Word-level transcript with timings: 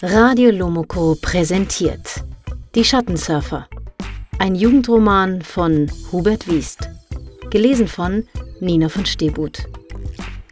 Radio 0.00 0.52
Lomoko 0.52 1.16
präsentiert 1.20 2.22
Die 2.76 2.84
Schattensurfer. 2.84 3.66
Ein 4.38 4.54
Jugendroman 4.54 5.42
von 5.42 5.90
Hubert 6.12 6.46
Wiest. 6.46 6.88
Gelesen 7.50 7.88
von 7.88 8.24
Nina 8.60 8.88
von 8.88 9.04
Stebut. 9.04 9.64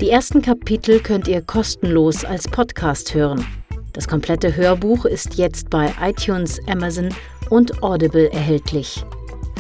Die 0.00 0.10
ersten 0.10 0.42
Kapitel 0.42 0.98
könnt 0.98 1.28
ihr 1.28 1.42
kostenlos 1.42 2.24
als 2.24 2.48
Podcast 2.48 3.14
hören. 3.14 3.46
Das 3.92 4.08
komplette 4.08 4.56
Hörbuch 4.56 5.04
ist 5.04 5.34
jetzt 5.34 5.70
bei 5.70 5.94
iTunes, 6.02 6.60
Amazon 6.68 7.10
und 7.50 7.84
Audible 7.84 8.32
erhältlich. 8.32 9.04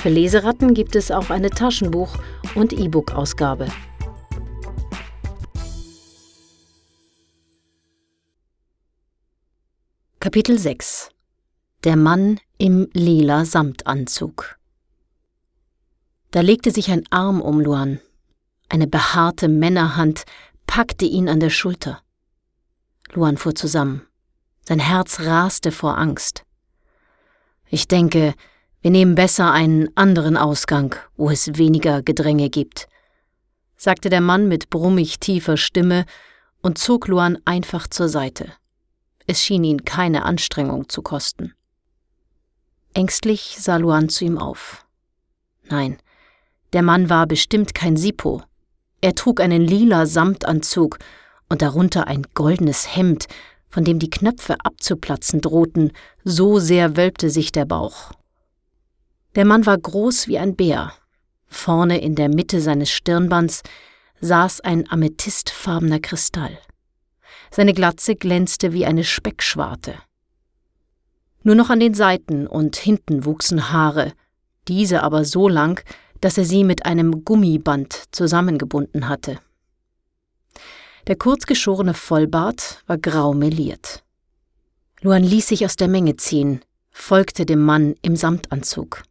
Für 0.02 0.08
Leseratten 0.08 0.74
gibt 0.74 0.96
es 0.96 1.12
auch 1.12 1.30
eine 1.30 1.50
Taschenbuch- 1.50 2.18
und 2.56 2.72
E-Book-Ausgabe. 2.72 3.68
Kapitel 10.26 10.58
6 10.58 11.10
Der 11.84 11.94
Mann 11.94 12.40
im 12.58 12.88
lila 12.92 13.44
Samtanzug 13.44 14.58
Da 16.32 16.40
legte 16.40 16.72
sich 16.72 16.90
ein 16.90 17.04
Arm 17.10 17.40
um 17.40 17.60
Luan. 17.60 18.00
Eine 18.68 18.88
behaarte 18.88 19.46
Männerhand 19.46 20.24
packte 20.66 21.04
ihn 21.04 21.28
an 21.28 21.38
der 21.38 21.50
Schulter. 21.50 22.02
Luan 23.12 23.36
fuhr 23.36 23.54
zusammen. 23.54 24.04
Sein 24.62 24.80
Herz 24.80 25.20
raste 25.20 25.70
vor 25.70 25.96
Angst. 25.96 26.42
Ich 27.68 27.86
denke, 27.86 28.34
wir 28.80 28.90
nehmen 28.90 29.14
besser 29.14 29.52
einen 29.52 29.96
anderen 29.96 30.36
Ausgang, 30.36 30.96
wo 31.16 31.30
es 31.30 31.56
weniger 31.56 32.02
Gedränge 32.02 32.50
gibt, 32.50 32.88
sagte 33.76 34.10
der 34.10 34.22
Mann 34.22 34.48
mit 34.48 34.70
brummig 34.70 35.20
tiefer 35.20 35.56
Stimme 35.56 36.04
und 36.62 36.78
zog 36.78 37.06
Luan 37.06 37.38
einfach 37.44 37.86
zur 37.86 38.08
Seite. 38.08 38.52
Es 39.26 39.42
schien 39.42 39.64
ihn 39.64 39.84
keine 39.84 40.24
Anstrengung 40.24 40.88
zu 40.88 41.02
kosten. 41.02 41.54
Ängstlich 42.94 43.56
sah 43.58 43.76
Luan 43.76 44.08
zu 44.08 44.24
ihm 44.24 44.38
auf. 44.38 44.86
Nein, 45.64 45.98
der 46.72 46.82
Mann 46.82 47.10
war 47.10 47.26
bestimmt 47.26 47.74
kein 47.74 47.96
Sipo. 47.96 48.42
Er 49.00 49.14
trug 49.14 49.40
einen 49.40 49.62
lila 49.62 50.06
Samtanzug 50.06 50.98
und 51.48 51.62
darunter 51.62 52.06
ein 52.06 52.22
goldenes 52.34 52.96
Hemd, 52.96 53.26
von 53.68 53.84
dem 53.84 53.98
die 53.98 54.10
Knöpfe 54.10 54.56
abzuplatzen 54.64 55.40
drohten, 55.40 55.92
so 56.24 56.58
sehr 56.58 56.96
wölbte 56.96 57.30
sich 57.30 57.52
der 57.52 57.66
Bauch. 57.66 58.12
Der 59.34 59.44
Mann 59.44 59.66
war 59.66 59.76
groß 59.76 60.28
wie 60.28 60.38
ein 60.38 60.56
Bär. 60.56 60.92
Vorne 61.46 62.00
in 62.00 62.14
der 62.14 62.28
Mitte 62.28 62.60
seines 62.60 62.90
Stirnbands 62.90 63.62
saß 64.20 64.60
ein 64.62 64.90
amethystfarbener 64.90 66.00
Kristall. 66.00 66.58
Seine 67.50 67.74
Glatze 67.74 68.16
glänzte 68.16 68.72
wie 68.72 68.86
eine 68.86 69.04
Speckschwarte. 69.04 69.94
Nur 71.42 71.54
noch 71.54 71.70
an 71.70 71.80
den 71.80 71.94
Seiten 71.94 72.46
und 72.46 72.76
hinten 72.76 73.24
wuchsen 73.24 73.72
Haare, 73.72 74.12
diese 74.68 75.02
aber 75.02 75.24
so 75.24 75.48
lang, 75.48 75.80
dass 76.20 76.38
er 76.38 76.44
sie 76.44 76.64
mit 76.64 76.86
einem 76.86 77.24
Gummiband 77.24 78.04
zusammengebunden 78.10 79.08
hatte. 79.08 79.38
Der 81.06 81.16
kurzgeschorene 81.16 81.94
Vollbart 81.94 82.82
war 82.86 82.98
grau 82.98 83.32
meliert. 83.32 84.02
Luan 85.02 85.22
ließ 85.22 85.46
sich 85.48 85.64
aus 85.64 85.76
der 85.76 85.88
Menge 85.88 86.16
ziehen, 86.16 86.62
folgte 86.90 87.46
dem 87.46 87.64
Mann 87.64 87.94
im 88.02 88.16
Samtanzug. 88.16 89.04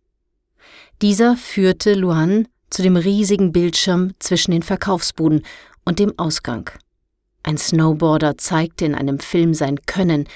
Dieser 1.02 1.38
führte 1.38 1.94
Luan 1.94 2.48
zu 2.70 2.82
dem 2.82 2.98
riesigen 2.98 3.54
Bildschirm 3.54 4.14
zwischen 4.20 4.52
den 4.52 4.64
Verkaufsbuden 4.64 5.46
und 5.86 6.00
dem 6.00 6.18
Ausgang. 6.18 6.70
Ein 7.48 7.60
Snowboarder 7.60 8.40
zeigte 8.40 8.86
in 8.86 8.96
einem 8.96 9.20
Film 9.20 9.54
sein 9.54 9.80
Können. 9.86 10.28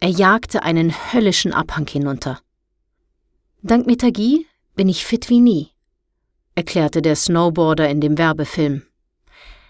Er 0.00 0.08
jagte 0.08 0.64
einen 0.64 0.92
höllischen 1.12 1.52
Abhang 1.52 1.86
hinunter. 1.86 2.40
Dank 3.62 3.86
Metagie 3.86 4.48
bin 4.74 4.88
ich 4.88 5.06
fit 5.06 5.28
wie 5.28 5.38
nie, 5.38 5.68
erklärte 6.56 7.02
der 7.02 7.14
Snowboarder 7.14 7.88
in 7.88 8.00
dem 8.00 8.18
Werbefilm. 8.18 8.82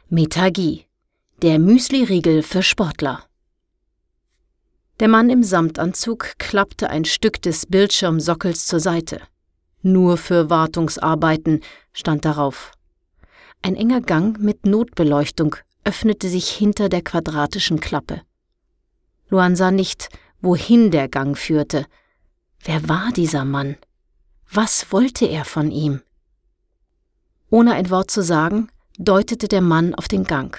Metagie, 0.09 0.87
der 1.43 1.59
Müsli-Riegel 1.59 2.43
für 2.43 2.63
Sportler. 2.63 3.25
Der 5.01 5.09
Mann 5.09 5.29
im 5.29 5.43
Samtanzug 5.43 6.39
klappte 6.39 6.89
ein 6.89 7.05
Stück 7.05 7.43
des 7.43 7.67
Bildschirmsockels 7.67 8.67
zur 8.67 8.81
Seite. 8.81 9.21
Nur 9.83 10.17
für 10.17 10.49
Wartungsarbeiten 10.49 11.61
stand 11.93 12.25
darauf. 12.25 12.73
Ein 13.61 13.77
enger 13.77 14.01
Gang 14.01 14.39
mit 14.39 14.65
Notbeleuchtung 14.65 15.57
öffnete 15.91 16.29
sich 16.29 16.49
hinter 16.49 16.89
der 16.89 17.03
quadratischen 17.03 17.81
Klappe. 17.81 18.23
Luan 19.29 19.57
sah 19.57 19.73
nicht, 19.73 20.09
wohin 20.41 20.93
der 20.93 21.09
Gang 21.09 21.37
führte. 21.37 21.85
Wer 22.63 22.89
war 22.89 23.11
dieser 23.11 23.45
Mann? 23.45 23.77
Was 24.53 24.93
wollte 24.93 25.27
er 25.27 25.45
von 25.45 25.73
ihm? 25.73 26.01
Ohne 27.51 27.75
ein 27.75 27.91
Wort 27.91 28.09
zu 28.09 28.23
sagen, 28.23 28.69
deutete 28.99 29.49
der 29.49 29.63
Mann 29.63 29.97
auf 29.97 30.07
den 30.07 30.23
Gang. 30.23 30.57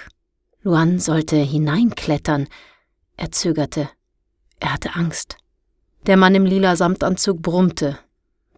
Luan 0.60 0.98
sollte 0.98 1.36
hineinklettern. 1.36 2.46
Er 3.16 3.32
zögerte. 3.32 3.88
Er 4.60 4.74
hatte 4.74 4.96
Angst. 4.96 5.38
Der 6.04 6.18
Mann 6.18 6.34
im 6.34 6.44
lila 6.44 6.76
Samtanzug 6.76 7.40
brummte. 7.40 7.98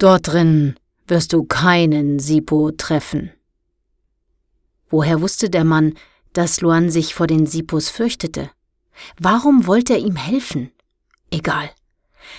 Dort 0.00 0.32
drin 0.32 0.74
wirst 1.06 1.34
du 1.34 1.44
keinen 1.44 2.18
Sipo 2.18 2.72
treffen. 2.72 3.30
Woher 4.88 5.20
wusste 5.20 5.50
der 5.50 5.64
Mann, 5.64 5.94
dass 6.34 6.60
Luan 6.60 6.90
sich 6.90 7.14
vor 7.14 7.26
den 7.26 7.46
Sipos 7.46 7.88
fürchtete. 7.88 8.50
Warum 9.18 9.66
wollte 9.66 9.94
er 9.94 10.00
ihm 10.00 10.16
helfen? 10.16 10.70
Egal. 11.30 11.70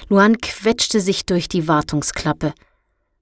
Luan 0.10 0.38
quetschte 0.38 1.02
sich 1.02 1.26
durch 1.26 1.50
die 1.50 1.68
Wartungsklappe. 1.68 2.54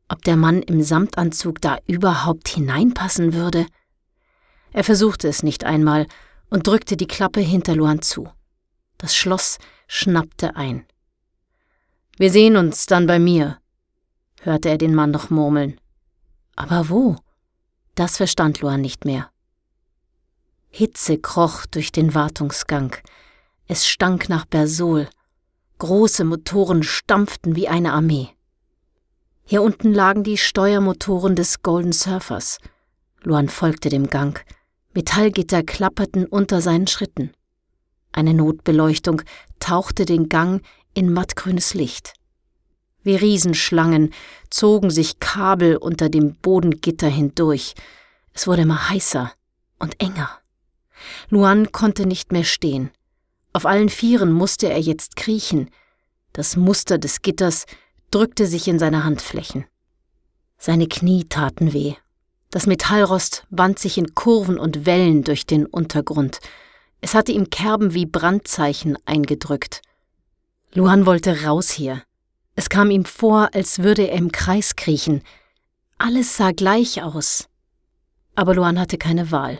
Ob 0.09 0.23
der 0.23 0.35
Mann 0.35 0.61
im 0.61 0.81
Samtanzug 0.81 1.61
da 1.61 1.77
überhaupt 1.87 2.49
hineinpassen 2.49 3.33
würde? 3.33 3.65
Er 4.71 4.83
versuchte 4.83 5.27
es 5.27 5.43
nicht 5.43 5.63
einmal 5.63 6.07
und 6.49 6.67
drückte 6.67 6.97
die 6.97 7.07
Klappe 7.07 7.39
hinter 7.39 7.75
Luan 7.75 8.01
zu. 8.01 8.29
Das 8.97 9.15
Schloss 9.15 9.59
schnappte 9.87 10.55
ein. 10.55 10.85
Wir 12.17 12.31
sehen 12.31 12.57
uns 12.57 12.85
dann 12.85 13.07
bei 13.07 13.19
mir, 13.19 13.59
hörte 14.41 14.69
er 14.69 14.77
den 14.77 14.93
Mann 14.93 15.11
noch 15.11 15.29
murmeln. 15.29 15.79
Aber 16.55 16.89
wo? 16.89 17.15
Das 17.95 18.17
verstand 18.17 18.61
Luan 18.61 18.81
nicht 18.81 19.05
mehr. 19.05 19.32
Hitze 20.75 21.19
kroch 21.19 21.67
durch 21.67 21.91
den 21.91 22.15
Wartungsgang. 22.15 22.95
Es 23.67 23.85
stank 23.87 24.27
nach 24.27 24.45
Bersol. 24.45 25.07
Große 25.77 26.23
Motoren 26.23 26.81
stampften 26.81 27.55
wie 27.55 27.67
eine 27.67 27.93
Armee. 27.93 28.29
Hier 29.43 29.61
unten 29.61 29.93
lagen 29.93 30.23
die 30.23 30.35
Steuermotoren 30.35 31.35
des 31.35 31.61
Golden 31.61 31.91
Surfers. 31.91 32.57
Luan 33.21 33.49
folgte 33.49 33.89
dem 33.89 34.07
Gang. 34.07 34.43
Metallgitter 34.95 35.61
klapperten 35.61 36.25
unter 36.25 36.59
seinen 36.59 36.87
Schritten. 36.87 37.33
Eine 38.11 38.33
Notbeleuchtung 38.33 39.21
tauchte 39.59 40.05
den 40.05 40.27
Gang 40.27 40.65
in 40.95 41.13
mattgrünes 41.13 41.75
Licht. 41.75 42.13
Wie 43.03 43.15
Riesenschlangen 43.15 44.11
zogen 44.49 44.89
sich 44.89 45.19
Kabel 45.19 45.77
unter 45.77 46.09
dem 46.09 46.33
Bodengitter 46.33 47.09
hindurch. 47.09 47.75
Es 48.33 48.47
wurde 48.47 48.63
immer 48.63 48.89
heißer 48.89 49.31
und 49.77 50.01
enger. 50.01 50.39
Luan 51.29 51.71
konnte 51.71 52.05
nicht 52.05 52.31
mehr 52.31 52.43
stehen. 52.43 52.91
Auf 53.53 53.65
allen 53.65 53.89
Vieren 53.89 54.31
musste 54.31 54.69
er 54.69 54.79
jetzt 54.79 55.15
kriechen. 55.15 55.69
Das 56.33 56.55
Muster 56.55 56.97
des 56.97 57.21
Gitters 57.21 57.65
drückte 58.11 58.47
sich 58.47 58.67
in 58.67 58.79
seine 58.79 59.03
Handflächen. 59.03 59.65
Seine 60.57 60.87
Knie 60.87 61.25
taten 61.25 61.73
weh. 61.73 61.95
Das 62.49 62.67
Metallrost 62.67 63.45
wand 63.49 63.79
sich 63.79 63.97
in 63.97 64.15
Kurven 64.15 64.57
und 64.57 64.85
Wellen 64.85 65.23
durch 65.23 65.45
den 65.45 65.65
Untergrund. 65.65 66.39
Es 67.01 67.15
hatte 67.15 67.31
ihm 67.31 67.49
Kerben 67.49 67.93
wie 67.93 68.05
Brandzeichen 68.05 68.97
eingedrückt. 69.05 69.81
Luan 70.73 71.05
wollte 71.05 71.43
raus 71.43 71.69
hier. 71.69 72.03
Es 72.55 72.69
kam 72.69 72.91
ihm 72.91 73.05
vor, 73.05 73.49
als 73.53 73.79
würde 73.79 74.07
er 74.07 74.17
im 74.17 74.31
Kreis 74.31 74.75
kriechen. 74.75 75.21
Alles 75.97 76.37
sah 76.37 76.51
gleich 76.51 77.01
aus. 77.01 77.49
Aber 78.35 78.55
Luan 78.55 78.79
hatte 78.79 78.97
keine 78.97 79.31
Wahl. 79.31 79.59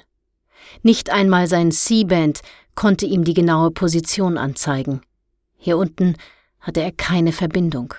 Nicht 0.81 1.09
einmal 1.09 1.47
sein 1.47 1.71
C-Band 1.71 2.41
konnte 2.75 3.05
ihm 3.05 3.23
die 3.23 3.33
genaue 3.33 3.71
Position 3.71 4.37
anzeigen. 4.37 5.01
Hier 5.57 5.77
unten 5.77 6.15
hatte 6.59 6.81
er 6.81 6.91
keine 6.91 7.31
Verbindung. 7.31 7.93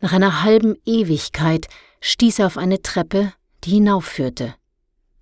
Nach 0.00 0.12
einer 0.12 0.42
halben 0.42 0.76
Ewigkeit 0.86 1.68
stieß 2.00 2.38
er 2.38 2.46
auf 2.46 2.56
eine 2.56 2.80
Treppe, 2.82 3.32
die 3.64 3.70
hinaufführte. 3.70 4.54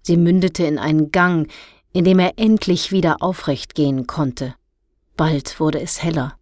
Sie 0.02 0.16
mündete 0.16 0.64
in 0.64 0.78
einen 0.78 1.10
Gang, 1.10 1.50
in 1.92 2.04
dem 2.04 2.18
er 2.18 2.38
endlich 2.38 2.92
wieder 2.92 3.22
aufrecht 3.22 3.74
gehen 3.74 4.06
konnte. 4.06 4.54
Bald 5.16 5.58
wurde 5.58 5.80
es 5.80 6.02
heller. 6.02 6.38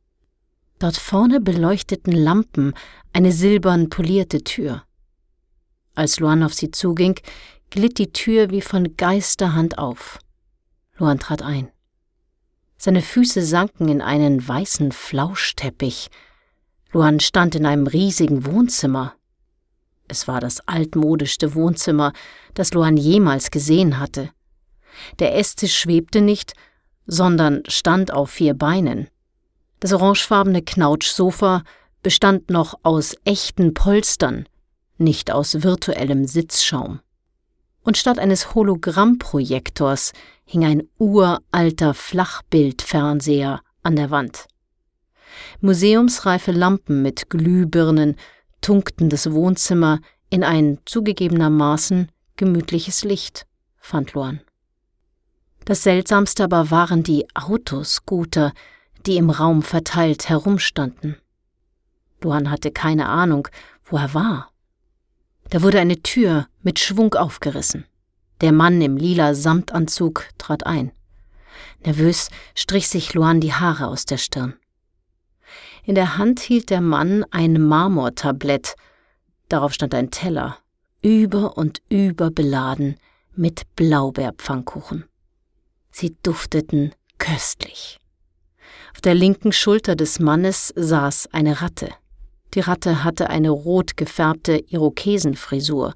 Dort 0.78 0.98
vorne 0.98 1.40
beleuchteten 1.40 2.12
Lampen 2.12 2.74
eine 3.12 3.32
silbern 3.32 3.88
polierte 3.88 4.44
Tür. 4.44 4.82
Als 5.94 6.20
Luan 6.20 6.42
auf 6.42 6.52
sie 6.52 6.70
zuging, 6.70 7.18
glitt 7.76 7.98
die 7.98 8.10
Tür 8.10 8.50
wie 8.50 8.62
von 8.62 8.96
Geisterhand 8.96 9.76
auf. 9.78 10.18
Luan 10.96 11.18
trat 11.18 11.42
ein. 11.42 11.70
Seine 12.78 13.02
Füße 13.02 13.42
sanken 13.42 13.88
in 13.88 14.00
einen 14.00 14.46
weißen 14.46 14.92
Flauschteppich. 14.92 16.08
Luan 16.92 17.20
stand 17.20 17.54
in 17.54 17.66
einem 17.66 17.86
riesigen 17.86 18.46
Wohnzimmer. 18.46 19.14
Es 20.08 20.26
war 20.26 20.40
das 20.40 20.66
altmodischste 20.66 21.54
Wohnzimmer, 21.54 22.14
das 22.54 22.72
Luan 22.72 22.96
jemals 22.96 23.50
gesehen 23.50 24.00
hatte. 24.00 24.30
Der 25.18 25.36
Esstisch 25.36 25.76
schwebte 25.76 26.22
nicht, 26.22 26.54
sondern 27.06 27.62
stand 27.68 28.10
auf 28.10 28.30
vier 28.30 28.54
Beinen. 28.54 29.08
Das 29.80 29.92
orangefarbene 29.92 30.62
Knautschsofa 30.62 31.62
bestand 32.02 32.48
noch 32.48 32.78
aus 32.84 33.16
echten 33.24 33.74
Polstern, 33.74 34.48
nicht 34.96 35.30
aus 35.30 35.62
virtuellem 35.62 36.24
Sitzschaum. 36.24 37.00
Und 37.86 37.96
statt 37.96 38.18
eines 38.18 38.52
Hologrammprojektors 38.52 40.12
hing 40.44 40.64
ein 40.64 40.88
uralter 40.98 41.94
Flachbildfernseher 41.94 43.60
an 43.84 43.94
der 43.94 44.10
Wand. 44.10 44.48
Museumsreife 45.60 46.50
Lampen 46.50 47.02
mit 47.02 47.30
Glühbirnen 47.30 48.16
tunkten 48.60 49.08
das 49.08 49.30
Wohnzimmer 49.30 50.00
in 50.30 50.42
ein 50.42 50.78
zugegebenermaßen 50.84 52.10
gemütliches 52.34 53.04
Licht, 53.04 53.46
fand 53.78 54.14
Luan. 54.14 54.40
Das 55.64 55.84
Seltsamste 55.84 56.42
aber 56.42 56.72
waren 56.72 57.04
die 57.04 57.24
Autoscooter, 57.34 58.52
die 59.06 59.16
im 59.16 59.30
Raum 59.30 59.62
verteilt 59.62 60.28
herumstanden. 60.28 61.18
Luan 62.20 62.50
hatte 62.50 62.72
keine 62.72 63.08
Ahnung, 63.08 63.46
wo 63.84 63.96
er 63.96 64.12
war. 64.12 64.50
Da 65.50 65.62
wurde 65.62 65.80
eine 65.80 66.02
Tür 66.02 66.48
mit 66.62 66.78
Schwung 66.78 67.14
aufgerissen. 67.14 67.86
Der 68.40 68.52
Mann 68.52 68.80
im 68.82 68.96
lila 68.96 69.34
Samtanzug 69.34 70.28
trat 70.38 70.66
ein. 70.66 70.92
Nervös 71.84 72.28
strich 72.54 72.88
sich 72.88 73.14
Luan 73.14 73.40
die 73.40 73.52
Haare 73.52 73.86
aus 73.86 74.04
der 74.04 74.18
Stirn. 74.18 74.54
In 75.84 75.94
der 75.94 76.18
Hand 76.18 76.40
hielt 76.40 76.70
der 76.70 76.80
Mann 76.80 77.24
ein 77.30 77.60
Marmortablett. 77.62 78.74
Darauf 79.48 79.72
stand 79.72 79.94
ein 79.94 80.10
Teller, 80.10 80.58
über 81.00 81.56
und 81.56 81.80
über 81.88 82.30
beladen 82.30 82.96
mit 83.36 83.62
Blaubeerpfannkuchen. 83.76 85.04
Sie 85.92 86.16
dufteten 86.22 86.92
köstlich. 87.18 88.00
Auf 88.92 89.00
der 89.00 89.14
linken 89.14 89.52
Schulter 89.52 89.94
des 89.94 90.18
Mannes 90.18 90.72
saß 90.76 91.28
eine 91.32 91.62
Ratte. 91.62 91.90
Die 92.56 92.60
Ratte 92.60 93.04
hatte 93.04 93.28
eine 93.28 93.50
rot 93.50 93.98
gefärbte 93.98 94.64
Irokesenfrisur. 94.70 95.92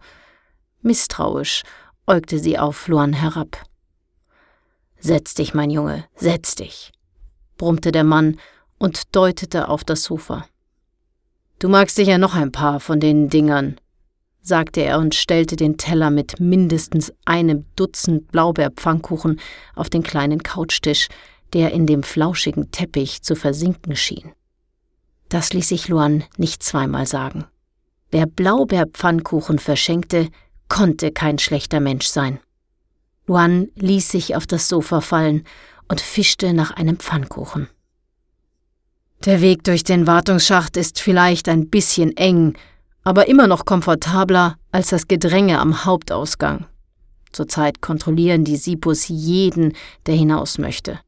Misstrauisch 0.82 1.62
äugte 2.06 2.38
sie 2.38 2.58
auf 2.58 2.86
Luan 2.86 3.14
herab. 3.14 3.62
Setz 4.98 5.32
dich, 5.32 5.54
mein 5.54 5.70
Junge, 5.70 6.04
setz 6.16 6.56
dich, 6.56 6.92
brummte 7.56 7.92
der 7.92 8.04
Mann 8.04 8.38
und 8.78 9.16
deutete 9.16 9.68
auf 9.68 9.84
das 9.84 10.02
Sofa. 10.02 10.44
Du 11.60 11.70
magst 11.70 11.96
sicher 11.96 12.18
noch 12.18 12.34
ein 12.34 12.52
paar 12.52 12.78
von 12.78 13.00
den 13.00 13.30
Dingern, 13.30 13.80
sagte 14.42 14.82
er 14.82 14.98
und 14.98 15.14
stellte 15.14 15.56
den 15.56 15.78
Teller 15.78 16.10
mit 16.10 16.40
mindestens 16.40 17.10
einem 17.24 17.64
Dutzend 17.74 18.30
Blaubeerpfannkuchen 18.32 19.40
auf 19.74 19.88
den 19.88 20.02
kleinen 20.02 20.42
Couchtisch, 20.42 21.08
der 21.54 21.72
in 21.72 21.86
dem 21.86 22.02
flauschigen 22.02 22.70
Teppich 22.70 23.22
zu 23.22 23.34
versinken 23.34 23.96
schien. 23.96 24.34
Das 25.30 25.54
ließ 25.54 25.68
sich 25.68 25.88
Luan 25.88 26.24
nicht 26.36 26.62
zweimal 26.62 27.06
sagen. 27.06 27.46
Wer 28.10 28.26
Blaubeerpfannkuchen 28.26 29.58
verschenkte, 29.58 30.28
konnte 30.68 31.12
kein 31.12 31.38
schlechter 31.38 31.80
Mensch 31.80 32.06
sein. 32.06 32.40
Luan 33.26 33.68
ließ 33.76 34.10
sich 34.10 34.34
auf 34.34 34.46
das 34.46 34.68
Sofa 34.68 35.00
fallen 35.00 35.44
und 35.88 36.00
fischte 36.00 36.52
nach 36.52 36.72
einem 36.72 36.98
Pfannkuchen. 36.98 37.68
Der 39.24 39.40
Weg 39.40 39.64
durch 39.64 39.84
den 39.84 40.06
Wartungsschacht 40.06 40.76
ist 40.76 40.98
vielleicht 40.98 41.48
ein 41.48 41.68
bisschen 41.68 42.16
eng, 42.16 42.54
aber 43.04 43.28
immer 43.28 43.46
noch 43.46 43.64
komfortabler 43.64 44.56
als 44.72 44.88
das 44.88 45.06
Gedränge 45.06 45.60
am 45.60 45.84
Hauptausgang. 45.84 46.66
Zurzeit 47.30 47.80
kontrollieren 47.80 48.44
die 48.44 48.56
Sipus 48.56 49.06
jeden, 49.08 49.74
der 50.06 50.16
hinaus 50.16 50.58
möchte. 50.58 50.98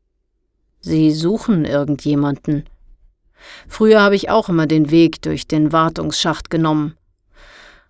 Sie 0.80 1.10
suchen 1.10 1.64
irgendjemanden. 1.64 2.64
Früher 3.68 4.00
habe 4.00 4.16
ich 4.16 4.30
auch 4.30 4.48
immer 4.48 4.66
den 4.66 4.90
Weg 4.90 5.22
durch 5.22 5.46
den 5.46 5.72
Wartungsschacht 5.72 6.50
genommen. 6.50 6.96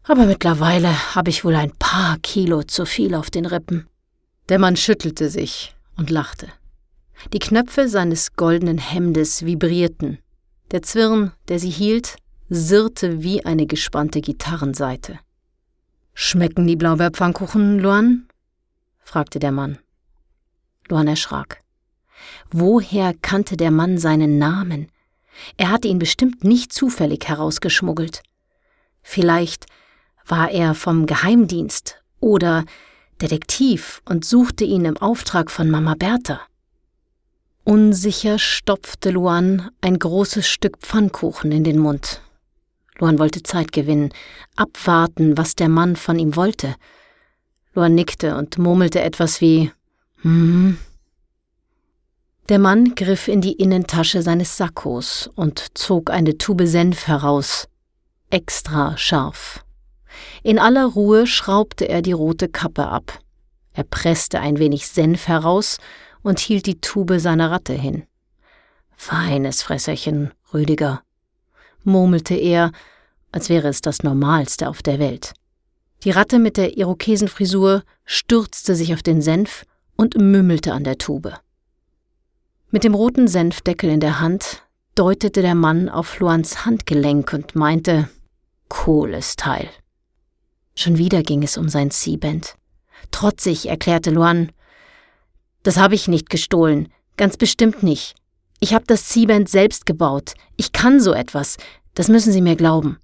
Aber 0.05 0.27
mittlerweile 0.27 1.15
habe 1.15 1.31
ich 1.31 1.45
wohl 1.45 1.55
ein 1.55 1.73
paar 1.79 2.19
Kilo 2.19 2.63
zu 2.63 2.87
viel 2.87 3.15
auf 3.15 3.31
den 3.31 3.47
Rippen. 3.47 3.87
Der 4.49 4.59
Mann 4.59 4.77
schüttelte 4.77 5.31
sich 5.31 5.75
und 5.97 6.11
lachte. 6.11 6.49
Die 7.33 7.39
Knöpfe 7.39 7.89
seines 7.89 8.35
goldenen 8.35 8.79
Hemdes 8.79 9.45
vibrierten. 9.45 10.19
Der 10.73 10.83
Zwirn, 10.83 11.33
der 11.49 11.59
sie 11.59 11.71
hielt, 11.71 12.17
sirrte 12.49 13.23
wie 13.23 13.45
eine 13.45 13.67
gespannte 13.67 14.21
Gitarrenseite. 14.21 15.19
Schmecken 16.15 16.67
die 16.67 16.77
Blaubeerpfannkuchen, 16.77 17.79
Luan? 17.79 18.27
fragte 18.99 19.39
der 19.39 19.53
Mann. 19.53 19.79
Luan 20.89 21.09
erschrak. 21.09 21.63
Woher 22.51 23.15
kannte 23.23 23.57
der 23.57 23.71
Mann 23.71 23.99
seinen 23.99 24.39
Namen? 24.39 24.89
Er 25.57 25.71
hatte 25.71 25.89
ihn 25.89 25.99
bestimmt 25.99 26.45
nicht 26.45 26.73
zufällig 26.73 27.29
herausgeschmuggelt. 27.29 28.23
Vielleicht 29.03 29.67
war 30.27 30.51
er 30.51 30.75
vom 30.75 31.07
Geheimdienst 31.07 32.03
oder 32.21 32.65
Detektiv 33.21 34.03
und 34.05 34.25
suchte 34.25 34.65
ihn 34.65 34.85
im 34.85 34.97
Auftrag 34.97 35.51
von 35.51 35.71
Mama 35.71 35.95
Bertha. 35.95 36.41
Unsicher 37.65 38.39
stopfte 38.39 39.11
Luan 39.11 39.71
ein 39.81 39.99
großes 39.99 40.49
Stück 40.49 40.79
Pfannkuchen 40.79 41.53
in 41.53 41.63
den 41.63 41.79
Mund. 41.79 42.21
Luan 42.99 43.21
wollte 43.21 43.43
Zeit 43.43 43.73
gewinnen, 43.73 44.13
abwarten, 44.57 45.39
was 45.39 45.55
der 45.55 45.69
Mann 45.69 45.95
von 45.95 46.19
ihm 46.19 46.35
wollte. 46.35 46.75
Luan 47.75 47.95
nickte 47.95 48.37
und 48.37 48.59
murmelte 48.59 49.01
etwas 49.01 49.41
wie 49.41 49.71
Hm. 50.23 50.79
Der 52.49 52.59
Mann 52.59 52.97
griff 52.97 53.29
in 53.29 53.41
die 53.41 53.53
Innentasche 53.53 54.21
seines 54.21 54.57
Sakkos 54.57 55.31
und 55.37 55.79
zog 55.79 56.11
eine 56.11 56.39
Tube 56.39 56.67
Senf 56.67 57.07
heraus, 57.07 57.69
extra 58.31 58.97
scharf. 58.99 59.65
In 60.43 60.59
aller 60.59 60.87
Ruhe 60.87 61.27
schraubte 61.29 61.89
er 61.89 62.03
die 62.03 62.13
rote 62.13 62.49
Kappe 62.49 62.89
ab. 62.89 63.21
Er 63.73 63.85
presste 63.85 64.41
ein 64.41 64.59
wenig 64.59 64.89
Senf 64.89 65.29
heraus 65.29 65.79
und 66.23 66.41
hielt 66.41 66.67
die 66.67 66.81
Tube 66.81 67.21
seiner 67.21 67.51
Ratte 67.51 67.75
hin. 67.75 68.05
Feines 68.97 69.63
Fresserchen, 69.63 70.33
Rüdiger, 70.53 71.03
murmelte 71.85 72.35
er, 72.35 72.73
als 73.31 73.49
wäre 73.49 73.69
es 73.69 73.81
das 73.81 74.03
Normalste 74.03 74.69
auf 74.69 74.83
der 74.83 74.99
Welt. 74.99 75.33
Die 76.05 76.11
Ratte 76.11 76.41
mit 76.41 76.57
der 76.57 76.77
Irokesenfrisur 76.77 77.85
stürzte 78.05 78.75
sich 78.75 78.93
auf 78.95 79.03
den 79.03 79.23
Senf 79.23 79.65
und 79.97 80.17
mümmelte 80.17 80.73
an 80.73 80.85
der 80.85 80.99
Tube. 80.99 81.33
Mit 82.75 82.85
dem 82.85 82.95
roten 82.95 83.29
Senfdeckel 83.29 83.91
in 83.91 84.01
der 84.01 84.19
Hand 84.19 84.63
deutete 84.95 85.43
der 85.43 85.55
Mann 85.55 85.91
auf 85.91 86.19
Luans 86.21 86.65
Handgelenk 86.65 87.35
und 87.35 87.55
meinte, 87.55 88.09
cooles 88.69 89.37
Teil. 89.37 89.69
Schon 90.75 90.97
wieder 90.97 91.23
ging 91.23 91.43
es 91.43 91.59
um 91.59 91.69
sein 91.69 91.91
C-Band. 91.91 92.55
Trotzig 93.11 93.69
erklärte 93.69 94.11
Luan, 94.11 94.53
das 95.63 95.77
habe 95.77 95.95
ich 95.95 96.09
nicht 96.09 96.31
gestohlen, 96.31 96.89
ganz 97.19 97.37
bestimmt 97.37 97.83
nicht. 97.83 98.15
Ich 98.59 98.73
habe 98.73 98.87
das 98.87 99.07
C-Band 99.11 99.51
selbst 99.51 99.85
gebaut. 99.85 100.33
Ich 100.57 100.73
kann 100.73 100.99
so 100.99 101.13
etwas, 101.13 101.59
das 101.93 102.09
müssen 102.09 102.33
Sie 102.33 102.41
mir 102.41 102.57
glauben. 102.57 102.99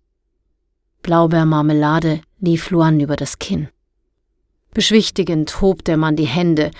Blaubeermarmelade 1.02 2.22
lief 2.40 2.70
Luan 2.70 3.00
über 3.00 3.16
das 3.16 3.38
Kinn. 3.38 3.68
Beschwichtigend 4.72 5.60
hob 5.60 5.84
der 5.84 5.98
Mann 5.98 6.16
die 6.16 6.26
Hände, 6.26 6.70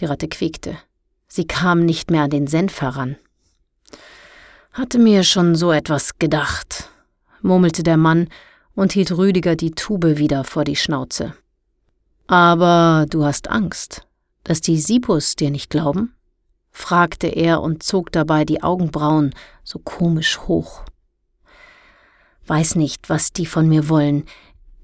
die 0.00 0.06
Ratte 0.06 0.26
quiekte. 0.26 0.76
Sie 1.36 1.48
kam 1.48 1.84
nicht 1.84 2.12
mehr 2.12 2.22
an 2.22 2.30
den 2.30 2.46
Senf 2.46 2.80
heran. 2.80 3.16
Hatte 4.72 5.00
mir 5.00 5.24
schon 5.24 5.56
so 5.56 5.72
etwas 5.72 6.20
gedacht, 6.20 6.88
murmelte 7.42 7.82
der 7.82 7.96
Mann 7.96 8.28
und 8.76 8.92
hielt 8.92 9.10
Rüdiger 9.10 9.56
die 9.56 9.72
Tube 9.72 10.18
wieder 10.18 10.44
vor 10.44 10.62
die 10.62 10.76
Schnauze. 10.76 11.34
Aber 12.28 13.06
du 13.10 13.24
hast 13.24 13.50
Angst, 13.50 14.06
dass 14.44 14.60
die 14.60 14.78
Sipus 14.78 15.34
dir 15.34 15.50
nicht 15.50 15.70
glauben? 15.70 16.14
fragte 16.70 17.26
er 17.26 17.62
und 17.62 17.82
zog 17.82 18.12
dabei 18.12 18.44
die 18.44 18.62
Augenbrauen 18.62 19.34
so 19.64 19.80
komisch 19.80 20.38
hoch. 20.38 20.84
Weiß 22.46 22.76
nicht, 22.76 23.10
was 23.10 23.32
die 23.32 23.46
von 23.46 23.68
mir 23.68 23.88
wollen. 23.88 24.24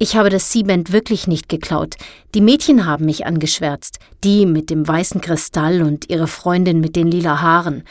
Ich 0.03 0.17
habe 0.17 0.31
das 0.31 0.51
Siebend 0.51 0.93
wirklich 0.93 1.27
nicht 1.27 1.51
geklaut. 1.51 1.97
Die 2.35 2.41
Mädchen 2.41 2.87
haben 2.87 3.05
mich 3.05 3.27
angeschwärzt. 3.27 3.99
Die 4.25 4.47
mit 4.47 4.71
dem 4.71 4.89
weißen 4.89 5.21
Kristall 5.21 5.83
und 5.83 6.09
ihre 6.09 6.27
Freundin 6.27 6.81
mit 6.81 6.97
den 6.97 7.11
lila 7.11 7.43
Haaren, 7.43 7.85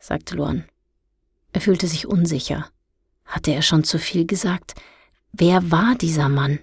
sagte 0.00 0.34
Luan. 0.34 0.64
Er 1.52 1.60
fühlte 1.60 1.86
sich 1.86 2.08
unsicher. 2.08 2.66
Hatte 3.24 3.52
er 3.52 3.62
schon 3.62 3.84
zu 3.84 4.00
viel 4.00 4.26
gesagt? 4.26 4.74
Wer 5.32 5.70
war 5.70 5.94
dieser 5.94 6.28
Mann? 6.28 6.58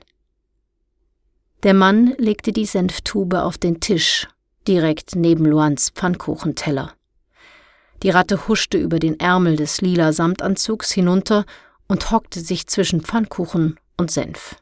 Der 1.64 1.74
Mann 1.74 2.14
legte 2.18 2.52
die 2.52 2.66
Senftube 2.66 3.44
auf 3.44 3.58
den 3.58 3.80
Tisch. 3.80 4.28
direkt 4.68 5.16
neben 5.16 5.46
Luans 5.46 5.92
Pfannkuchenteller. 5.92 6.92
Die 8.04 8.10
Ratte 8.10 8.50
huschte 8.50 8.78
über 8.78 9.00
den 9.00 9.18
Ärmel 9.18 9.56
des 9.56 9.80
lila 9.80 10.12
Samtanzugs 10.12 10.92
hinunter 10.92 11.46
und 11.88 12.12
hockte 12.12 12.42
sich 12.42 12.68
zwischen 12.68 13.02
Pfannkuchen 13.02 13.80
und 13.98 14.12
Senf. 14.12 14.59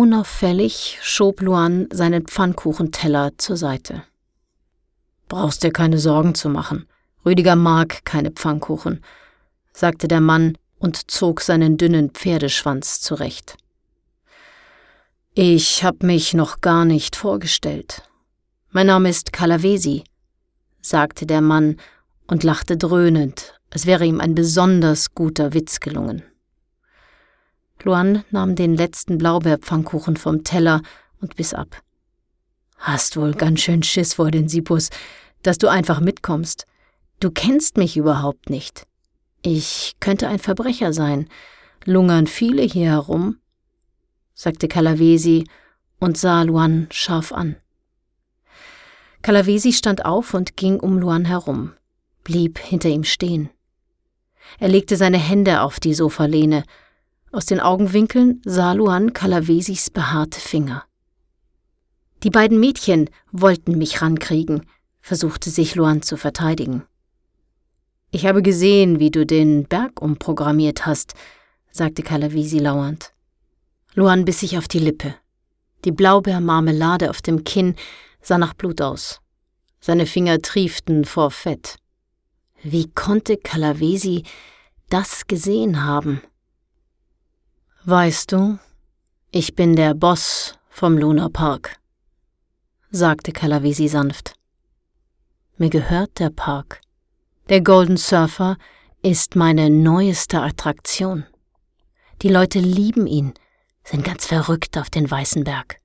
Unauffällig 0.00 0.98
schob 1.02 1.42
Luan 1.42 1.86
seinen 1.92 2.26
Pfannkuchenteller 2.26 3.32
zur 3.36 3.58
Seite. 3.58 4.02
Brauchst 5.28 5.62
dir 5.62 5.72
keine 5.72 5.98
Sorgen 5.98 6.34
zu 6.34 6.48
machen. 6.48 6.86
Rüdiger 7.26 7.54
mag 7.54 8.02
keine 8.06 8.30
Pfannkuchen, 8.30 9.04
sagte 9.74 10.08
der 10.08 10.22
Mann 10.22 10.56
und 10.78 11.10
zog 11.10 11.42
seinen 11.42 11.76
dünnen 11.76 12.12
Pferdeschwanz 12.12 13.02
zurecht. 13.02 13.58
Ich 15.34 15.84
hab 15.84 16.02
mich 16.02 16.32
noch 16.32 16.62
gar 16.62 16.86
nicht 16.86 17.14
vorgestellt. 17.14 18.02
Mein 18.70 18.86
Name 18.86 19.10
ist 19.10 19.34
Kalavesi, 19.34 20.04
sagte 20.80 21.26
der 21.26 21.42
Mann 21.42 21.76
und 22.26 22.42
lachte 22.42 22.78
dröhnend, 22.78 23.60
als 23.68 23.84
wäre 23.84 24.06
ihm 24.06 24.18
ein 24.18 24.34
besonders 24.34 25.14
guter 25.14 25.52
Witz 25.52 25.78
gelungen. 25.78 26.22
Luan 27.84 28.24
nahm 28.30 28.54
den 28.54 28.76
letzten 28.76 29.18
Blaubeerpfannkuchen 29.18 30.16
vom 30.16 30.44
Teller 30.44 30.82
und 31.20 31.36
biss 31.36 31.54
ab. 31.54 31.82
Hast 32.76 33.16
wohl 33.16 33.32
ganz 33.34 33.60
schön 33.60 33.82
Schiss 33.82 34.14
vor 34.14 34.30
den 34.30 34.48
Sipus, 34.48 34.90
dass 35.42 35.58
du 35.58 35.68
einfach 35.68 36.00
mitkommst. 36.00 36.66
Du 37.20 37.30
kennst 37.30 37.76
mich 37.76 37.96
überhaupt 37.96 38.50
nicht. 38.50 38.86
Ich 39.42 39.96
könnte 40.00 40.28
ein 40.28 40.38
Verbrecher 40.38 40.92
sein. 40.92 41.28
Lungern 41.84 42.26
viele 42.26 42.62
hier 42.62 42.90
herum? 42.90 43.38
sagte 44.34 44.68
Kalavesi 44.68 45.44
und 45.98 46.16
sah 46.16 46.42
Luan 46.42 46.88
scharf 46.90 47.32
an. 47.32 47.56
Kalavesi 49.22 49.72
stand 49.72 50.04
auf 50.04 50.32
und 50.32 50.56
ging 50.56 50.80
um 50.80 50.98
Luan 50.98 51.26
herum, 51.26 51.72
blieb 52.24 52.58
hinter 52.58 52.88
ihm 52.88 53.04
stehen. 53.04 53.50
Er 54.58 54.68
legte 54.68 54.96
seine 54.96 55.18
Hände 55.18 55.60
auf 55.60 55.78
die 55.78 55.94
Sofalehne. 55.94 56.64
Aus 57.32 57.46
den 57.46 57.60
Augenwinkeln 57.60 58.42
sah 58.44 58.72
Luan 58.72 59.12
Kalavesis 59.12 59.90
behaarte 59.90 60.40
Finger. 60.40 60.84
Die 62.24 62.30
beiden 62.30 62.58
Mädchen 62.58 63.08
wollten 63.30 63.78
mich 63.78 64.02
rankriegen, 64.02 64.66
versuchte 65.00 65.48
sich 65.48 65.76
Luan 65.76 66.02
zu 66.02 66.16
verteidigen. 66.16 66.82
Ich 68.10 68.26
habe 68.26 68.42
gesehen, 68.42 68.98
wie 68.98 69.12
du 69.12 69.24
den 69.24 69.64
Berg 69.64 70.02
umprogrammiert 70.02 70.86
hast, 70.86 71.14
sagte 71.70 72.02
Kalavisi 72.02 72.58
lauernd. 72.58 73.12
Luan 73.94 74.24
biss 74.24 74.40
sich 74.40 74.58
auf 74.58 74.66
die 74.66 74.80
Lippe. 74.80 75.14
Die 75.84 75.92
Blaubeermarmelade 75.92 77.10
auf 77.10 77.22
dem 77.22 77.44
Kinn 77.44 77.76
sah 78.20 78.38
nach 78.38 78.54
Blut 78.54 78.82
aus. 78.82 79.20
Seine 79.80 80.06
Finger 80.06 80.42
trieften 80.42 81.04
vor 81.04 81.30
Fett. 81.30 81.76
Wie 82.64 82.90
konnte 82.90 83.36
Kalavesi 83.36 84.24
das 84.88 85.28
gesehen 85.28 85.84
haben? 85.84 86.20
Weißt 87.84 88.32
du, 88.32 88.58
ich 89.30 89.54
bin 89.54 89.74
der 89.74 89.94
Boss 89.94 90.58
vom 90.68 90.98
Luna 90.98 91.30
Park, 91.30 91.76
sagte 92.90 93.32
Kalavesi 93.32 93.88
sanft. 93.88 94.34
Mir 95.56 95.70
gehört 95.70 96.18
der 96.18 96.28
Park. 96.28 96.82
Der 97.48 97.62
Golden 97.62 97.96
Surfer 97.96 98.58
ist 99.00 99.34
meine 99.34 99.70
neueste 99.70 100.42
Attraktion. 100.42 101.24
Die 102.20 102.28
Leute 102.28 102.58
lieben 102.58 103.06
ihn, 103.06 103.32
sind 103.82 104.04
ganz 104.04 104.26
verrückt 104.26 104.76
auf 104.76 104.90
den 104.90 105.10
Weißen 105.10 105.44
Berg. 105.44 105.78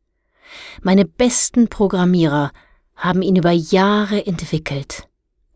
Meine 0.82 1.06
besten 1.06 1.70
Programmierer 1.70 2.52
haben 2.98 3.22
ihn 3.22 3.38
über 3.38 3.52
Jahre 3.52 4.28
entwickelt. 4.28 5.08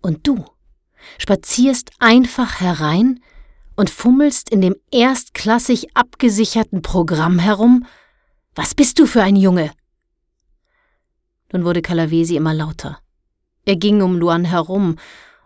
Und 0.01 0.25
du 0.25 0.45
spazierst 1.17 1.91
einfach 1.99 2.61
herein 2.61 3.19
und 3.79 3.89
fummelst 3.89 4.49
in 4.49 4.59
dem 4.59 4.75
erstklassig 4.91 5.95
abgesicherten 5.95 6.81
Programm 6.81 7.39
herum? 7.39 7.85
Was 8.53 8.75
bist 8.75 8.99
du 8.99 9.05
für 9.05 9.23
ein 9.23 9.37
Junge? 9.37 9.71
Nun 11.53 11.63
wurde 11.63 11.81
Kalavesi 11.81 12.35
immer 12.35 12.53
lauter. 12.53 12.99
Er 13.63 13.77
ging 13.77 14.01
um 14.01 14.17
Luan 14.17 14.43
herum 14.43 14.97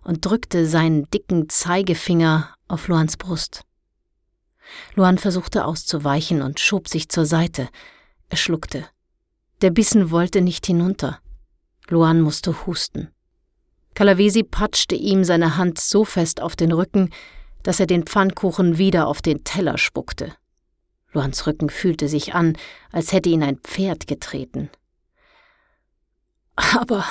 und 0.03 0.25
drückte 0.25 0.65
seinen 0.65 1.07
dicken 1.11 1.47
Zeigefinger 1.47 2.55
auf 2.67 2.87
Luans 2.87 3.17
Brust. 3.17 3.65
Luan 4.95 5.19
versuchte 5.19 5.65
auszuweichen 5.65 6.41
und 6.41 6.59
schob 6.59 6.87
sich 6.87 7.09
zur 7.09 7.27
Seite. 7.27 7.69
Er 8.29 8.37
schluckte. 8.37 8.87
Der 9.61 9.69
Bissen 9.69 10.09
wollte 10.09 10.41
nicht 10.41 10.65
hinunter. 10.65 11.19
Luan 11.87 12.19
musste 12.19 12.65
husten. 12.65 13.09
Kalavesi 13.93 14.41
patschte 14.41 14.95
ihm 14.95 15.23
seine 15.23 15.55
Hand 15.55 15.79
so 15.79 16.03
fest 16.03 16.41
auf 16.41 16.55
den 16.55 16.71
Rücken, 16.71 17.11
dass 17.63 17.79
er 17.79 17.87
den 17.87 18.03
Pfannkuchen 18.03 18.77
wieder 18.77 19.07
auf 19.07 19.21
den 19.21 19.43
Teller 19.43 19.77
spuckte. 19.77 20.33
Luans 21.11 21.45
Rücken 21.47 21.69
fühlte 21.69 22.07
sich 22.07 22.33
an, 22.33 22.57
als 22.91 23.13
hätte 23.13 23.29
ihn 23.29 23.43
ein 23.43 23.57
Pferd 23.57 24.07
getreten. 24.07 24.69
Aber, 26.55 27.05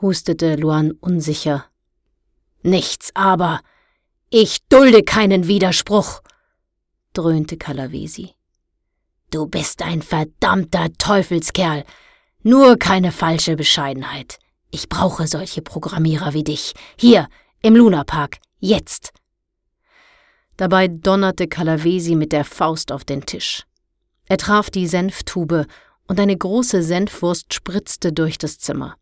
hustete 0.00 0.56
Luan 0.56 0.92
unsicher. 0.92 1.66
Nichts 2.62 3.10
aber. 3.14 3.60
Ich 4.30 4.66
dulde 4.68 5.02
keinen 5.02 5.46
Widerspruch 5.46 6.22
dröhnte 7.16 7.56
Kalavesi. 7.56 8.30
Du 9.30 9.46
bist 9.46 9.82
ein 9.82 10.02
verdammter 10.02 10.92
Teufelskerl. 10.98 11.84
Nur 12.42 12.78
keine 12.78 13.10
falsche 13.10 13.56
Bescheidenheit. 13.56 14.38
Ich 14.70 14.88
brauche 14.88 15.26
solche 15.26 15.62
Programmierer 15.62 16.34
wie 16.34 16.44
dich. 16.44 16.74
Hier, 16.96 17.28
im 17.62 17.74
Lunapark. 17.74 18.38
Jetzt. 18.58 19.12
Dabei 20.56 20.88
donnerte 20.88 21.48
Kalavesi 21.48 22.14
mit 22.14 22.32
der 22.32 22.44
Faust 22.44 22.92
auf 22.92 23.04
den 23.04 23.26
Tisch. 23.26 23.64
Er 24.26 24.38
traf 24.38 24.70
die 24.70 24.86
Senftube 24.86 25.66
und 26.08 26.18
eine 26.18 26.36
große 26.36 26.82
Senfwurst 26.82 27.52
spritzte 27.52 28.12
durch 28.12 28.38
das 28.38 28.58
Zimmer. 28.58 28.96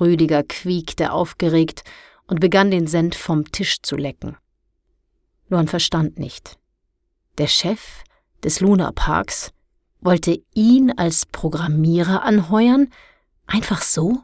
Rüdiger 0.00 0.42
quiekte 0.42 1.12
aufgeregt 1.12 1.84
und 2.26 2.40
begann 2.40 2.70
den 2.70 2.86
Senf 2.86 3.16
vom 3.16 3.50
Tisch 3.52 3.82
zu 3.82 3.96
lecken. 3.96 4.36
Luan 5.48 5.68
verstand 5.68 6.18
nicht. 6.18 6.56
Der 7.38 7.46
Chef 7.46 8.02
des 8.42 8.60
Luna 8.60 8.92
Parks 8.92 9.50
wollte 10.00 10.42
ihn 10.54 10.90
als 10.96 11.26
Programmierer 11.26 12.22
anheuern? 12.22 12.92
Einfach 13.46 13.82
so? 13.82 14.22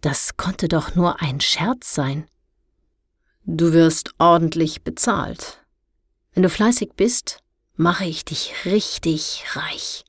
Das 0.00 0.36
konnte 0.36 0.68
doch 0.68 0.94
nur 0.94 1.20
ein 1.20 1.40
Scherz 1.40 1.94
sein. 1.94 2.26
Du 3.50 3.72
wirst 3.72 4.12
ordentlich 4.18 4.82
bezahlt. 4.82 5.58
Wenn 6.34 6.42
du 6.42 6.50
fleißig 6.50 6.90
bist, 6.96 7.38
mache 7.76 8.04
ich 8.04 8.26
dich 8.26 8.52
richtig 8.66 9.42
reich, 9.54 10.04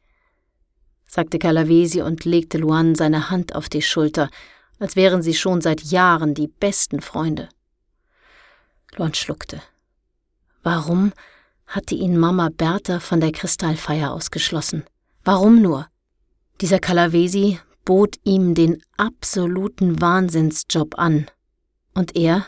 sagte 1.07 1.39
Calavesi 1.39 2.01
und 2.01 2.25
legte 2.25 2.57
Luan 2.57 2.95
seine 2.95 3.29
Hand 3.29 3.55
auf 3.55 3.69
die 3.69 3.81
Schulter, 3.81 4.29
als 4.77 4.97
wären 4.97 5.21
sie 5.21 5.33
schon 5.33 5.61
seit 5.61 5.83
Jahren 5.83 6.33
die 6.33 6.49
besten 6.49 6.99
Freunde. 6.99 7.47
Luan 8.97 9.13
schluckte. 9.13 9.61
Warum 10.61 11.13
hatte 11.65 11.95
ihn 11.95 12.17
Mama 12.17 12.49
Bertha 12.49 12.99
von 12.99 13.21
der 13.21 13.31
Kristallfeier 13.31 14.11
ausgeschlossen. 14.11 14.83
Warum 15.23 15.61
nur? 15.61 15.87
Dieser 16.59 16.79
Calavesi 16.79 17.59
bot 17.85 18.17
ihm 18.25 18.53
den 18.53 18.83
absoluten 18.97 20.01
Wahnsinnsjob 20.01 20.97
an. 20.97 21.29
Und 21.93 22.17
er 22.17 22.45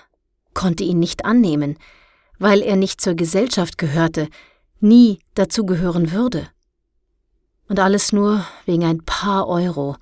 konnte 0.53 0.83
ihn 0.83 0.99
nicht 0.99 1.25
annehmen, 1.25 1.77
weil 2.39 2.61
er 2.61 2.75
nicht 2.75 3.01
zur 3.01 3.15
Gesellschaft 3.15 3.77
gehörte, 3.77 4.29
nie 4.79 5.19
dazu 5.35 5.65
gehören 5.65 6.11
würde. 6.11 6.47
Und 7.67 7.79
alles 7.79 8.11
nur 8.11 8.45
wegen 8.65 8.83
ein 8.83 9.03
paar 9.05 9.47
Euro, 9.47 9.95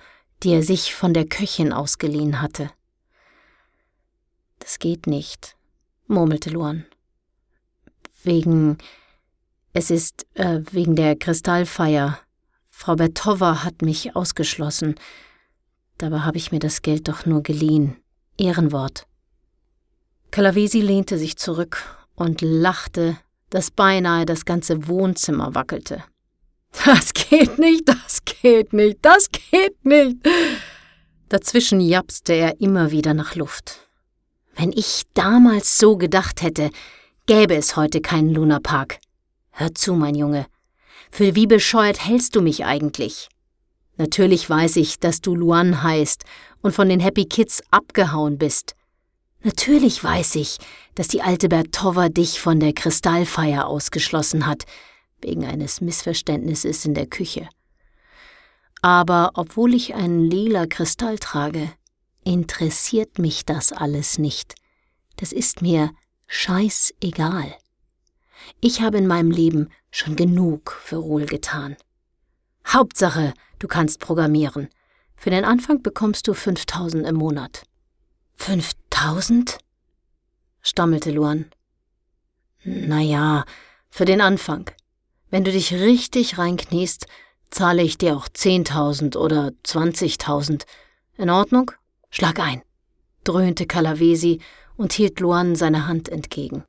die 0.43 0.53
er 0.53 0.63
sich 0.63 0.95
von 0.95 1.13
der 1.13 1.25
Köchin 1.25 1.73
ausgeliehen 1.73 2.41
hatte. 2.41 2.71
Das 4.59 4.79
geht 4.79 5.07
nicht, 5.07 5.55
murmelte 6.07 6.49
Luan. 6.49 6.85
Wegen 8.23 8.77
es 9.73 9.91
ist 9.91 10.25
äh, 10.33 10.61
wegen 10.71 10.95
der 10.95 11.15
Kristallfeier. 11.15 12.19
Frau 12.69 12.95
Bertova 12.95 13.63
hat 13.63 13.81
mich 13.81 14.15
ausgeschlossen. 14.15 14.95
Dabei 15.97 16.21
habe 16.21 16.37
ich 16.37 16.51
mir 16.51 16.59
das 16.59 16.81
Geld 16.81 17.07
doch 17.07 17.25
nur 17.25 17.43
geliehen. 17.43 17.97
Ehrenwort. 18.37 19.05
Calavesi 20.31 20.81
lehnte 20.81 21.17
sich 21.17 21.37
zurück 21.37 21.83
und 22.15 22.41
lachte, 22.41 23.17
dass 23.49 23.71
beinahe 23.71 24.25
das 24.25 24.45
ganze 24.45 24.87
Wohnzimmer 24.87 25.55
wackelte. 25.55 26.03
Das 26.85 27.13
geht 27.13 27.57
nicht, 27.57 27.87
das 27.87 28.23
geht 28.23 28.73
nicht, 28.73 28.99
das 29.01 29.29
geht 29.31 29.83
nicht. 29.83 30.17
Dazwischen 31.29 31.81
japste 31.81 32.33
er 32.33 32.61
immer 32.61 32.91
wieder 32.91 33.13
nach 33.13 33.35
Luft. 33.35 33.87
Wenn 34.55 34.71
ich 34.71 35.03
damals 35.13 35.77
so 35.77 35.97
gedacht 35.97 36.41
hätte, 36.41 36.69
gäbe 37.25 37.55
es 37.55 37.75
heute 37.75 38.01
keinen 38.01 38.33
Lunapark. 38.33 38.99
Hör 39.51 39.73
zu, 39.73 39.93
mein 39.93 40.15
Junge. 40.15 40.47
Für 41.11 41.35
wie 41.35 41.47
bescheuert 41.47 42.05
hältst 42.05 42.35
du 42.35 42.41
mich 42.41 42.65
eigentlich? 42.65 43.29
Natürlich 43.97 44.49
weiß 44.49 44.77
ich, 44.77 44.99
dass 44.99 45.21
du 45.21 45.35
Luan 45.35 45.83
heißt 45.83 46.23
und 46.61 46.73
von 46.73 46.87
den 46.87 46.99
Happy 46.99 47.25
Kids 47.25 47.61
abgehauen 47.71 48.37
bist. 48.37 48.75
Natürlich 49.41 50.03
weiß 50.03 50.35
ich, 50.35 50.57
dass 50.95 51.07
die 51.07 51.21
alte 51.21 51.47
Bertova 51.47 52.09
dich 52.09 52.41
von 52.41 52.59
der 52.59 52.73
Kristallfeier 52.73 53.67
ausgeschlossen 53.67 54.45
hat, 54.45 54.65
wegen 55.21 55.45
eines 55.45 55.79
Missverständnisses 55.79 56.85
in 56.85 56.93
der 56.93 57.07
Küche. 57.07 57.47
Aber 58.81 59.31
obwohl 59.35 59.73
ich 59.73 59.95
einen 59.95 60.29
lila 60.29 60.65
Kristall 60.65 61.19
trage, 61.19 61.71
interessiert 62.23 63.19
mich 63.19 63.45
das 63.45 63.71
alles 63.71 64.17
nicht. 64.17 64.55
Das 65.17 65.31
ist 65.31 65.61
mir 65.61 65.91
scheißegal. 66.27 67.55
Ich 68.61 68.81
habe 68.81 68.97
in 68.97 69.07
meinem 69.07 69.31
Leben 69.31 69.69
schon 69.91 70.15
genug 70.15 70.77
für 70.83 70.97
Ruhl 70.97 71.25
getan. 71.25 71.75
Hauptsache, 72.67 73.33
du 73.57 73.67
kannst 73.67 73.99
programmieren. 73.99 74.69
Für 75.15 75.29
den 75.29 75.43
Anfang 75.43 75.81
bekommst 75.81 76.27
du 76.27 76.33
5000 76.33 77.05
im 77.07 77.15
Monat. 77.15 77.63
5000? 78.39 79.57
stammelte 80.61 81.11
Luan. 81.11 81.51
Na 82.63 83.01
ja, 83.01 83.43
für 83.89 84.05
den 84.05 84.21
Anfang. 84.21 84.71
Wenn 85.29 85.43
du 85.43 85.51
dich 85.51 85.73
richtig 85.73 86.37
reinkniest, 86.37 87.05
zahle 87.51 87.83
ich 87.83 87.97
dir 87.97 88.15
auch 88.15 88.27
10.000 88.27 89.17
oder 89.17 89.51
20.000. 89.65 90.63
In 91.17 91.29
Ordnung? 91.29 91.71
Schlag 92.09 92.39
ein, 92.39 92.61
dröhnte 93.25 93.67
Kalavesi 93.67 94.39
und 94.77 94.93
hielt 94.93 95.19
Luan 95.19 95.55
seine 95.55 95.85
Hand 95.85 96.07
entgegen. 96.07 96.63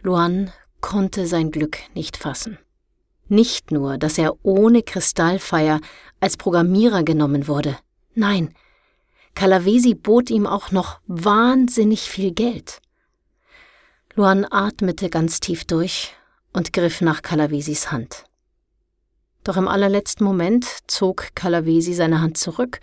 Luan 0.00 0.52
konnte 0.80 1.26
sein 1.26 1.50
Glück 1.50 1.78
nicht 1.94 2.16
fassen. 2.16 2.56
Nicht 3.28 3.72
nur, 3.72 3.98
dass 3.98 4.16
er 4.16 4.36
ohne 4.44 4.84
Kristallfeier 4.84 5.80
als 6.20 6.36
Programmierer 6.36 7.02
genommen 7.02 7.48
wurde. 7.48 7.76
Nein, 8.14 8.54
Calavesi 9.34 9.94
bot 9.94 10.30
ihm 10.30 10.46
auch 10.46 10.70
noch 10.70 11.00
wahnsinnig 11.06 12.02
viel 12.02 12.32
Geld. 12.32 12.80
Luan 14.14 14.46
atmete 14.50 15.08
ganz 15.08 15.40
tief 15.40 15.64
durch 15.64 16.14
und 16.52 16.72
griff 16.72 17.00
nach 17.00 17.22
Calavesis 17.22 17.90
Hand. 17.90 18.24
Doch 19.44 19.56
im 19.56 19.68
allerletzten 19.68 20.24
Moment 20.24 20.66
zog 20.86 21.34
Calavesi 21.34 21.94
seine 21.94 22.20
Hand 22.20 22.36
zurück 22.36 22.80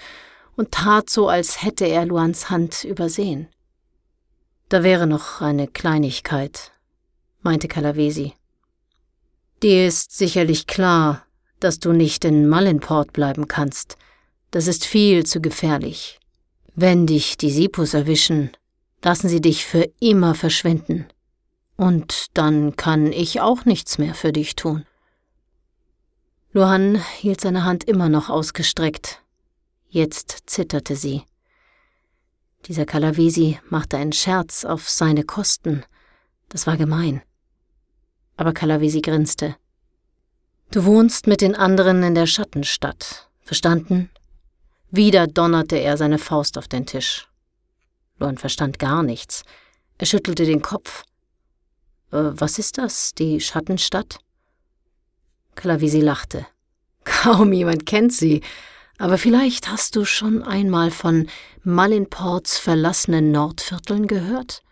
und 0.55 0.71
tat 0.71 1.09
so, 1.09 1.29
als 1.29 1.63
hätte 1.63 1.85
er 1.85 2.05
Luans 2.05 2.49
Hand 2.49 2.83
übersehen. 2.83 3.47
Da 4.69 4.83
wäre 4.83 5.07
noch 5.07 5.41
eine 5.41 5.67
Kleinigkeit, 5.67 6.71
meinte 7.41 7.67
Calavesi. 7.67 8.33
Dir 9.63 9.87
ist 9.87 10.17
sicherlich 10.17 10.67
klar, 10.67 11.25
dass 11.59 11.79
du 11.79 11.91
nicht 11.91 12.25
in 12.25 12.47
Mallinport 12.47 13.13
bleiben 13.13 13.47
kannst. 13.47 13.97
Das 14.51 14.67
ist 14.67 14.85
viel 14.85 15.25
zu 15.25 15.41
gefährlich. 15.41 16.19
Wenn 16.81 17.07
dich 17.07 17.35
die 17.35 17.51
Sipus 17.51 17.93
erwischen, 17.93 18.51
lassen 19.03 19.27
sie 19.27 19.41
dich 19.41 19.65
für 19.65 19.91
immer 19.99 20.33
verschwinden. 20.33 21.07
Und 21.75 22.37
dann 22.37 22.77
kann 22.77 23.11
ich 23.11 23.41
auch 23.41 23.65
nichts 23.65 23.97
mehr 23.97 24.13
für 24.13 24.31
dich 24.31 24.55
tun. 24.55 24.85
Luhan 26.53 27.03
hielt 27.17 27.41
seine 27.41 27.65
Hand 27.65 27.83
immer 27.83 28.07
noch 28.07 28.29
ausgestreckt. 28.29 29.21
Jetzt 29.89 30.43
zitterte 30.45 30.95
sie. 30.95 31.23
Dieser 32.67 32.85
Kalavesi 32.85 33.59
machte 33.69 33.97
einen 33.97 34.13
Scherz 34.13 34.63
auf 34.63 34.89
seine 34.89 35.25
Kosten. 35.25 35.83
Das 36.47 36.65
war 36.65 36.77
gemein. 36.77 37.21
Aber 38.37 38.53
Kalavesi 38.53 39.01
grinste. 39.01 39.57
Du 40.71 40.85
wohnst 40.85 41.27
mit 41.27 41.41
den 41.41 41.55
anderen 41.55 42.03
in 42.03 42.15
der 42.15 42.25
Schattenstadt. 42.25 43.29
Verstanden? 43.41 44.09
Wieder 44.91 45.27
donnerte 45.27 45.75
er 45.75 45.97
seine 45.97 46.17
Faust 46.17 46.57
auf 46.57 46.67
den 46.67 46.85
Tisch. 46.85 47.27
Luan 48.17 48.37
verstand 48.37 48.79
gar 48.79 49.03
nichts. 49.03 49.43
Er 49.97 50.07
schüttelte 50.07 50.45
den 50.45 50.61
Kopf. 50.61 51.03
Äh, 52.11 52.31
was 52.31 52.57
ist 52.57 52.77
das, 52.77 53.13
die 53.13 53.39
Schattenstadt? 53.39 54.19
Clavisi 55.55 56.01
lachte. 56.01 56.47
Kaum 57.03 57.53
jemand 57.53 57.85
kennt 57.85 58.13
sie, 58.13 58.41
aber 58.97 59.17
vielleicht 59.17 59.69
hast 59.69 59.95
du 59.95 60.05
schon 60.05 60.43
einmal 60.43 60.91
von 60.91 61.29
Malinports 61.63 62.57
verlassenen 62.57 63.31
Nordvierteln 63.31 64.07
gehört? 64.07 64.63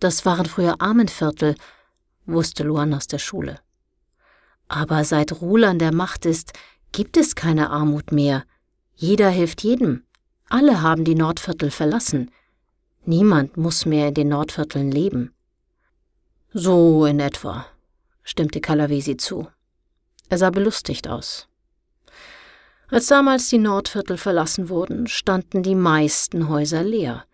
Das 0.00 0.24
waren 0.24 0.46
früher 0.46 0.80
Armenviertel, 0.80 1.54
wusste 2.24 2.64
Luan 2.64 2.94
aus 2.94 3.06
der 3.06 3.18
Schule. 3.18 3.60
Aber 4.68 5.04
seit 5.04 5.40
Ruhl 5.40 5.64
an 5.64 5.78
der 5.78 5.92
Macht 5.92 6.24
ist, 6.24 6.52
gibt 6.92 7.16
es 7.16 7.34
keine 7.34 7.70
Armut 7.70 8.10
mehr, 8.12 8.44
jeder 9.00 9.30
hilft 9.30 9.62
jedem. 9.62 10.02
Alle 10.50 10.82
haben 10.82 11.04
die 11.04 11.14
Nordviertel 11.14 11.70
verlassen. 11.70 12.30
Niemand 13.06 13.56
muss 13.56 13.86
mehr 13.86 14.08
in 14.08 14.14
den 14.14 14.28
Nordvierteln 14.28 14.92
leben. 14.92 15.32
So 16.52 17.06
in 17.06 17.18
etwa, 17.18 17.64
stimmte 18.22 18.60
Calavesi 18.60 19.16
zu. 19.16 19.48
Er 20.28 20.36
sah 20.36 20.50
belustigt 20.50 21.08
aus. 21.08 21.48
Als 22.88 23.06
damals 23.06 23.48
die 23.48 23.56
Nordviertel 23.56 24.18
verlassen 24.18 24.68
wurden, 24.68 25.06
standen 25.06 25.62
die 25.62 25.76
meisten 25.76 26.50
Häuser 26.50 26.82
leer. 26.82 27.24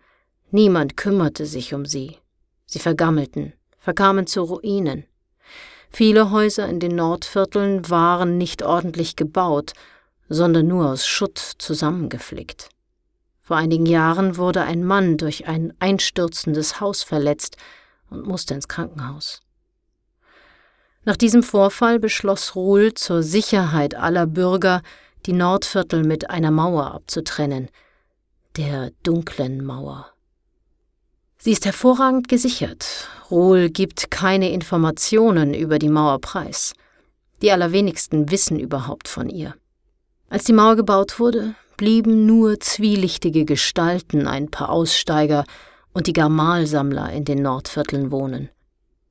Niemand 0.51 0.95
kümmerte 0.95 1.45
sich 1.45 1.73
um 1.73 1.85
sie. 1.85 2.15
Sie 2.65 2.79
vergammelten, 2.79 3.51
verkamen 3.77 4.25
zu 4.25 4.43
Ruinen. 4.43 5.03
Viele 5.89 6.31
Häuser 6.31 6.69
in 6.69 6.79
den 6.79 6.95
Nordvierteln 6.95 7.89
waren 7.89 8.37
nicht 8.37 8.63
ordentlich 8.63 9.17
gebaut 9.17 9.73
sondern 10.29 10.67
nur 10.67 10.89
aus 10.89 11.07
Schutt 11.07 11.37
zusammengeflickt. 11.37 12.69
Vor 13.41 13.57
einigen 13.57 13.85
Jahren 13.85 14.37
wurde 14.37 14.63
ein 14.63 14.83
Mann 14.83 15.17
durch 15.17 15.47
ein 15.47 15.73
einstürzendes 15.79 16.81
Haus 16.81 17.03
verletzt 17.03 17.55
und 18.09 18.27
musste 18.27 18.53
ins 18.53 18.67
Krankenhaus. 18.67 19.41
Nach 21.05 21.15
diesem 21.15 21.43
Vorfall 21.43 21.99
beschloss 21.99 22.55
Ruhl 22.55 22.93
zur 22.93 23.23
Sicherheit 23.23 23.95
aller 23.95 24.27
Bürger, 24.27 24.81
die 25.25 25.31
Nordviertel 25.31 26.03
mit 26.03 26.29
einer 26.29 26.51
Mauer 26.51 26.93
abzutrennen, 26.93 27.69
der 28.57 28.91
dunklen 29.03 29.63
Mauer. 29.63 30.11
Sie 31.37 31.51
ist 31.51 31.65
hervorragend 31.65 32.27
gesichert. 32.27 33.07
Ruhl 33.31 33.69
gibt 33.69 34.11
keine 34.11 34.51
Informationen 34.51 35.53
über 35.53 35.79
die 35.79 35.87
Mauer 35.89 36.19
preis. 36.19 36.73
Die 37.41 37.51
allerwenigsten 37.51 38.31
wissen 38.31 38.59
überhaupt 38.59 39.07
von 39.07 39.29
ihr. 39.29 39.55
Als 40.29 40.43
die 40.43 40.53
Mauer 40.53 40.75
gebaut 40.75 41.19
wurde, 41.19 41.55
blieben 41.77 42.25
nur 42.25 42.59
zwielichtige 42.59 43.45
Gestalten, 43.45 44.27
ein 44.27 44.51
paar 44.51 44.69
Aussteiger 44.69 45.45
und 45.93 46.07
die 46.07 46.13
Garmalsammler 46.13 47.13
in 47.13 47.23
den 47.23 47.41
Nordvierteln 47.41 48.11
wohnen. 48.11 48.49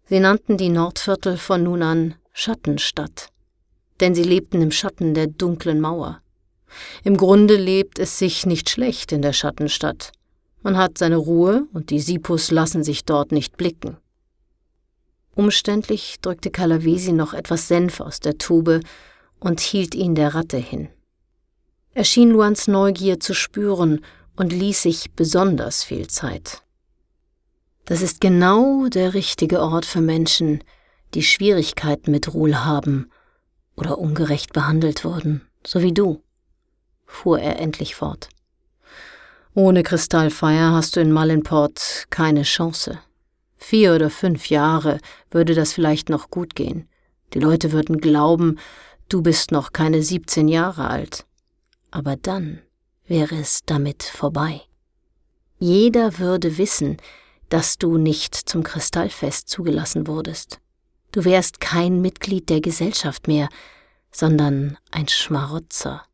Sie 0.08 0.20
nannten 0.20 0.58
die 0.58 0.68
Nordviertel 0.68 1.38
von 1.38 1.62
nun 1.62 1.82
an 1.82 2.14
Schattenstadt, 2.32 3.28
denn 4.00 4.14
sie 4.14 4.24
lebten 4.24 4.60
im 4.60 4.70
Schatten 4.70 5.14
der 5.14 5.26
dunklen 5.26 5.80
Mauer. 5.80 6.20
Im 7.02 7.16
Grunde 7.16 7.56
lebt 7.56 7.98
es 7.98 8.18
sich 8.18 8.44
nicht 8.44 8.68
schlecht 8.68 9.10
in 9.10 9.22
der 9.22 9.32
Schattenstadt. 9.32 10.12
Man 10.62 10.76
hat 10.76 10.98
seine 10.98 11.16
Ruhe 11.16 11.66
und 11.72 11.88
die 11.90 12.00
Sipus 12.00 12.50
lassen 12.50 12.84
sich 12.84 13.04
dort 13.04 13.32
nicht 13.32 13.56
blicken. 13.56 13.96
Umständlich 15.34 16.16
drückte 16.20 16.50
Calavesi 16.50 17.12
noch 17.12 17.32
etwas 17.32 17.68
Senf 17.68 18.00
aus 18.00 18.20
der 18.20 18.36
Tube 18.36 18.80
und 19.40 19.60
hielt 19.60 19.94
ihn 19.94 20.14
der 20.14 20.34
Ratte 20.34 20.58
hin. 20.58 20.88
Er 21.96 22.04
schien 22.04 22.32
Luans 22.32 22.68
Neugier 22.68 23.20
zu 23.20 23.32
spüren 23.32 24.04
und 24.36 24.52
ließ 24.52 24.82
sich 24.82 25.12
besonders 25.12 25.82
viel 25.82 26.08
Zeit. 26.08 26.60
Das 27.86 28.02
ist 28.02 28.20
genau 28.20 28.88
der 28.88 29.14
richtige 29.14 29.62
Ort 29.62 29.86
für 29.86 30.02
Menschen, 30.02 30.62
die 31.14 31.22
Schwierigkeiten 31.22 32.10
mit 32.10 32.34
Ruhl 32.34 32.66
haben 32.66 33.10
oder 33.76 33.96
ungerecht 33.96 34.52
behandelt 34.52 35.06
wurden, 35.06 35.48
so 35.66 35.80
wie 35.80 35.94
du, 35.94 36.22
fuhr 37.06 37.40
er 37.40 37.60
endlich 37.60 37.94
fort. 37.94 38.28
Ohne 39.54 39.82
Kristallfeier 39.82 40.72
hast 40.72 40.96
du 40.96 41.00
in 41.00 41.12
Malinport 41.12 42.08
keine 42.10 42.42
Chance. 42.42 42.98
Vier 43.56 43.94
oder 43.94 44.10
fünf 44.10 44.50
Jahre 44.50 45.00
würde 45.30 45.54
das 45.54 45.72
vielleicht 45.72 46.10
noch 46.10 46.28
gut 46.28 46.54
gehen. 46.54 46.90
Die 47.32 47.40
Leute 47.40 47.72
würden 47.72 48.02
glauben, 48.02 48.58
du 49.08 49.22
bist 49.22 49.50
noch 49.50 49.72
keine 49.72 50.02
17 50.02 50.46
Jahre 50.48 50.90
alt 50.90 51.24
aber 51.96 52.16
dann 52.16 52.60
wäre 53.06 53.36
es 53.36 53.62
damit 53.64 54.02
vorbei. 54.02 54.60
Jeder 55.58 56.18
würde 56.18 56.58
wissen, 56.58 56.98
dass 57.48 57.78
du 57.78 57.96
nicht 57.96 58.34
zum 58.34 58.62
Kristallfest 58.62 59.48
zugelassen 59.48 60.06
wurdest. 60.06 60.60
Du 61.10 61.24
wärst 61.24 61.58
kein 61.58 62.02
Mitglied 62.02 62.50
der 62.50 62.60
Gesellschaft 62.60 63.28
mehr, 63.28 63.48
sondern 64.12 64.76
ein 64.90 65.08
Schmarotzer. 65.08 66.04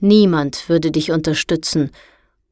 Niemand 0.00 0.70
würde 0.70 0.90
dich 0.90 1.10
unterstützen, 1.10 1.90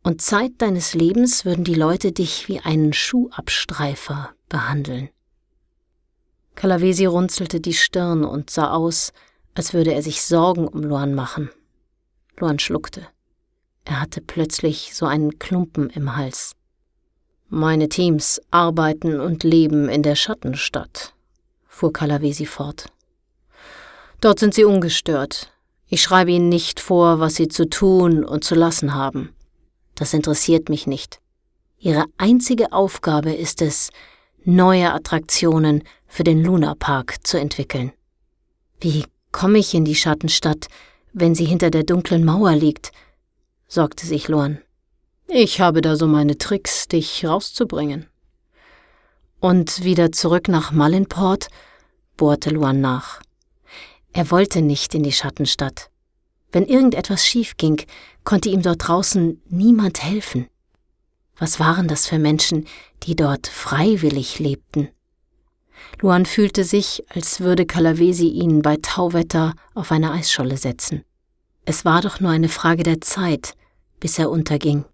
und 0.03 0.21
Zeit 0.21 0.53
deines 0.59 0.93
Lebens 0.93 1.47
würden 1.47 1.65
die 1.65 1.75
Leute 1.75 2.13
dich 2.13 2.49
wie 2.49 2.61
einen 2.61 2.93
Schuhabstreifer 2.93 4.35
behandeln. 4.51 5.09
Calavesi 6.55 7.07
runzelte 7.07 7.61
die 7.61 7.75
Stirn 7.75 8.25
und 8.25 8.51
sah 8.51 8.73
aus, 8.73 9.15
als 9.55 9.73
würde 9.73 9.95
er 9.95 10.03
sich 10.03 10.23
Sorgen 10.23 10.69
um 10.69 10.83
Luan 10.83 11.15
machen. 11.15 11.51
Luan 12.39 12.59
schluckte. 12.59 13.07
Er 13.85 14.01
hatte 14.01 14.21
plötzlich 14.21 14.95
so 14.95 15.07
einen 15.07 15.39
Klumpen 15.39 15.91
im 15.91 16.17
Hals. 16.17 16.53
Meine 17.49 17.89
Teams 17.89 18.41
arbeiten 18.51 19.21
und 19.21 19.45
leben 19.45 19.89
in 19.89 20.03
der 20.03 20.17
Schattenstadt, 20.17 21.15
fuhr 21.69 21.93
Kalavesi 21.93 22.45
fort. 22.45 22.87
Dort 24.21 24.41
sind 24.41 24.55
sie 24.55 24.65
ungestört. 24.65 25.53
Ich 25.87 26.03
schreibe 26.03 26.33
ihnen 26.33 26.49
nicht 26.49 26.81
vor, 26.81 27.21
was 27.21 27.37
sie 27.37 27.47
zu 27.47 27.69
tun 27.69 28.25
und 28.25 28.43
zu 28.43 28.57
lassen 28.57 28.95
haben. 28.95 29.33
Das 29.95 30.13
interessiert 30.13 30.69
mich 30.69 30.87
nicht. 30.87 31.21
Ihre 31.79 32.07
einzige 32.19 32.73
Aufgabe 32.73 33.33
ist 33.33 33.63
es, 33.63 33.91
neue 34.45 34.93
Attraktionen 34.93 35.85
für 36.07 36.25
den 36.25 36.43
Lunapark 36.43 37.25
zu 37.27 37.39
entwickeln. 37.39 37.93
Wie 38.81 39.05
komme 39.31 39.59
ich 39.59 39.75
in 39.75 39.85
die 39.85 39.95
Schattenstadt, 39.95 40.67
wenn 41.19 41.35
sie 41.35 41.47
hinter 41.47 41.71
der 41.71 41.83
dunklen 41.83 42.25
Mauer 42.27 42.55
liegt? 42.55 42.93
sorgte 43.67 44.07
sich 44.07 44.29
Luan. 44.29 44.61
Ich 45.29 45.63
habe 45.63 45.81
da 45.81 45.97
so 45.97 46.07
meine 46.07 46.37
Tricks, 46.37 46.89
dich 46.89 47.25
rauszubringen. 47.25 48.07
Und 49.41 49.83
wieder 49.83 50.13
zurück 50.13 50.49
nach 50.49 50.73
Mallinport? 50.73 51.49
bohrte 52.19 52.51
Luan 52.51 52.83
nach. 52.83 53.23
Er 54.13 54.31
wollte 54.31 54.61
nicht 54.61 54.95
in 54.95 55.03
die 55.05 55.13
Schattenstadt. 55.13 55.91
Wenn 56.53 56.67
irgendetwas 56.67 57.25
schief 57.25 57.57
ging, 57.57 57.81
konnte 58.23 58.51
ihm 58.51 58.61
dort 58.61 58.87
draußen 58.87 59.41
niemand 59.49 60.03
helfen. 60.03 60.49
Was 61.39 61.59
waren 61.59 61.89
das 61.89 62.07
für 62.07 62.19
Menschen, 62.19 62.67
die 63.05 63.17
dort 63.17 63.47
freiwillig 63.47 64.39
lebten? 64.39 64.91
Luan 66.01 66.27
fühlte 66.27 66.65
sich, 66.65 67.05
als 67.09 67.41
würde 67.41 67.67
Kalavesi 67.67 68.29
ihn 68.29 68.63
bei 68.63 68.77
Tauwetter 68.81 69.55
auf 69.75 69.93
eine 69.93 70.13
Eisscholle 70.13 70.57
setzen. 70.57 71.05
Es 71.65 71.85
war 71.85 72.03
doch 72.03 72.21
nur 72.21 72.31
eine 72.31 72.49
Frage 72.49 72.83
der 72.83 73.01
Zeit, 73.01 73.55
bis 73.99 74.19
er 74.19 74.31
unterging. 74.31 74.85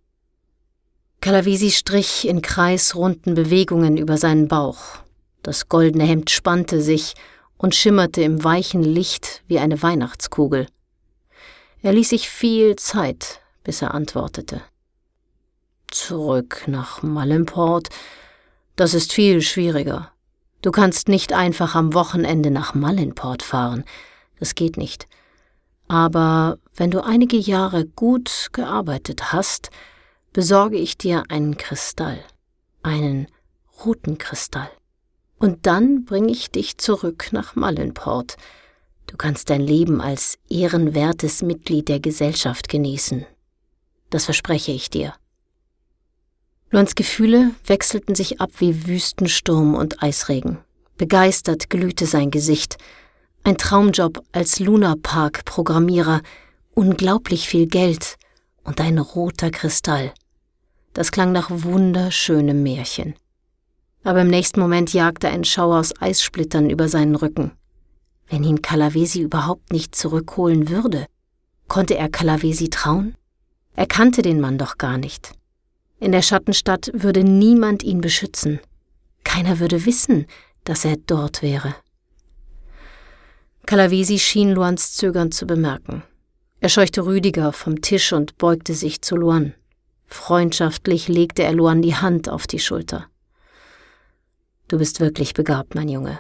Kalavesi 1.21 1.71
strich 1.71 2.27
in 2.27 2.43
kreisrunden 2.43 3.35
Bewegungen 3.35 3.97
über 3.97 4.17
seinen 4.17 4.49
Bauch. 4.49 4.99
Das 5.43 5.69
goldene 5.69 6.05
Hemd 6.05 6.31
spannte 6.31 6.81
sich 6.81 7.15
und 7.57 7.75
schimmerte 7.75 8.23
im 8.23 8.43
weichen 8.43 8.83
Licht 8.83 9.43
wie 9.47 9.59
eine 9.59 9.81
Weihnachtskugel. 9.83 10.67
Er 11.83 11.93
ließ 11.93 12.11
sich 12.11 12.29
viel 12.29 12.77
Zeit, 12.77 13.41
bis 13.65 13.83
er 13.83 13.95
antwortete. 13.95 14.63
Zurück 15.91 16.65
nach 16.67 17.03
Mallenport, 17.03 17.89
das 18.77 18.95
ist 18.95 19.13
viel 19.13 19.43
schwieriger. 19.43 20.13
Du 20.63 20.71
kannst 20.71 21.09
nicht 21.09 21.33
einfach 21.33 21.75
am 21.75 21.93
Wochenende 21.93 22.51
nach 22.53 22.75
Mallenport 22.75 23.43
fahren, 23.43 23.85
das 24.39 24.55
geht 24.55 24.77
nicht. 24.77 25.07
Aber 25.89 26.59
wenn 26.75 26.91
du 26.91 27.05
einige 27.05 27.37
Jahre 27.37 27.85
gut 27.85 28.49
gearbeitet 28.53 29.33
hast, 29.33 29.71
besorge 30.33 30.79
ich 30.79 30.97
dir 30.97 31.25
einen 31.29 31.57
Kristall, 31.57 32.21
einen 32.83 33.27
roten 33.85 34.19
Kristall. 34.19 34.71
Und 35.39 35.67
dann 35.67 36.05
bringe 36.05 36.31
ich 36.31 36.51
dich 36.51 36.79
zurück 36.79 37.29
nach 37.33 37.57
Mallenport. 37.57 38.37
Du 39.09 39.17
kannst 39.17 39.51
dein 39.51 39.61
Leben 39.61 40.01
als 40.01 40.39
ehrenwertes 40.49 41.43
Mitglied 41.43 41.89
der 41.89 41.99
Gesellschaft 41.99 42.69
genießen. 42.69 43.27
Das 44.11 44.27
verspreche 44.27 44.71
ich 44.71 44.91
dir. 44.91 45.15
Luans 46.75 46.95
Gefühle 46.95 47.51
wechselten 47.67 48.15
sich 48.15 48.41
ab 48.41 48.51
wie 48.57 48.87
Wüstensturm 48.87 49.75
und 49.75 50.03
Eisregen. 50.03 50.57
Begeistert 50.97 51.69
glühte 51.69 52.07
sein 52.07 52.31
Gesicht. 52.31 52.79
Ein 53.45 53.59
Traumjob 53.59 54.25
als 54.33 54.59
Lunapark-Programmierer, 54.59 56.23
unglaublich 56.73 57.47
viel 57.47 57.67
Geld 57.67 58.17
und 58.65 58.81
ein 58.81 58.97
roter 58.97 59.51
Kristall. 59.51 60.15
Das 60.95 61.13
klang 61.13 61.31
nach 61.31 61.51
wunderschönem 61.51 62.63
Märchen. 62.63 63.17
Aber 64.03 64.23
im 64.23 64.29
nächsten 64.29 64.59
Moment 64.59 64.95
jagte 64.95 65.29
ein 65.29 65.45
Schauer 65.45 65.79
aus 65.79 65.93
Eissplittern 66.01 66.71
über 66.71 66.89
seinen 66.89 67.17
Rücken. 67.17 67.53
Wenn 68.31 68.45
ihn 68.45 68.63
Kalavesi 68.63 69.21
überhaupt 69.21 69.75
nicht 69.75 69.95
zurückholen 69.95 70.71
würde, 70.71 71.05
konnte 71.69 71.99
er 71.99 72.09
Kalavesi 72.09 72.71
trauen? 72.71 73.15
Er 73.77 73.87
kannte 73.87 74.23
den 74.23 74.41
Mann 74.41 74.57
doch 74.57 74.79
gar 74.79 74.97
nicht. 74.97 75.35
In 76.03 76.11
der 76.11 76.23
Schattenstadt 76.23 76.91
würde 76.93 77.23
niemand 77.23 77.85
ihn 77.85 78.01
beschützen. 78.01 78.59
Keiner 79.23 79.61
würde 79.61 79.87
wissen, 79.87 80.27
dass 80.65 80.85
er 80.85 80.97
dort 80.97 81.43
wäre. 81.43 81.77
Kalavesi 83.67 84.19
schien 84.19 84.51
Luans 84.51 84.95
Zögern 84.95 85.31
zu 85.31 85.47
bemerken. 85.47 86.03
Er 86.59 86.71
scheuchte 86.71 87.07
Rüdiger 87.07 87.53
vom 87.53 87.83
Tisch 87.83 88.13
und 88.13 88.37
beugte 88.37 88.75
sich 88.75 89.01
zu 89.03 89.15
Luan. 89.15 89.55
Freundschaftlich 90.07 91.07
legte 91.07 91.45
er 91.45 91.53
Luan 91.53 91.83
die 91.83 91.95
Hand 91.95 92.29
auf 92.29 92.49
die 92.49 92.59
Schulter. 92.59 93.07
Du 94.67 94.79
bist 94.79 94.99
wirklich 94.99 95.35
begabt, 95.35 95.77
mein 95.77 95.89
Junge. 95.89 96.19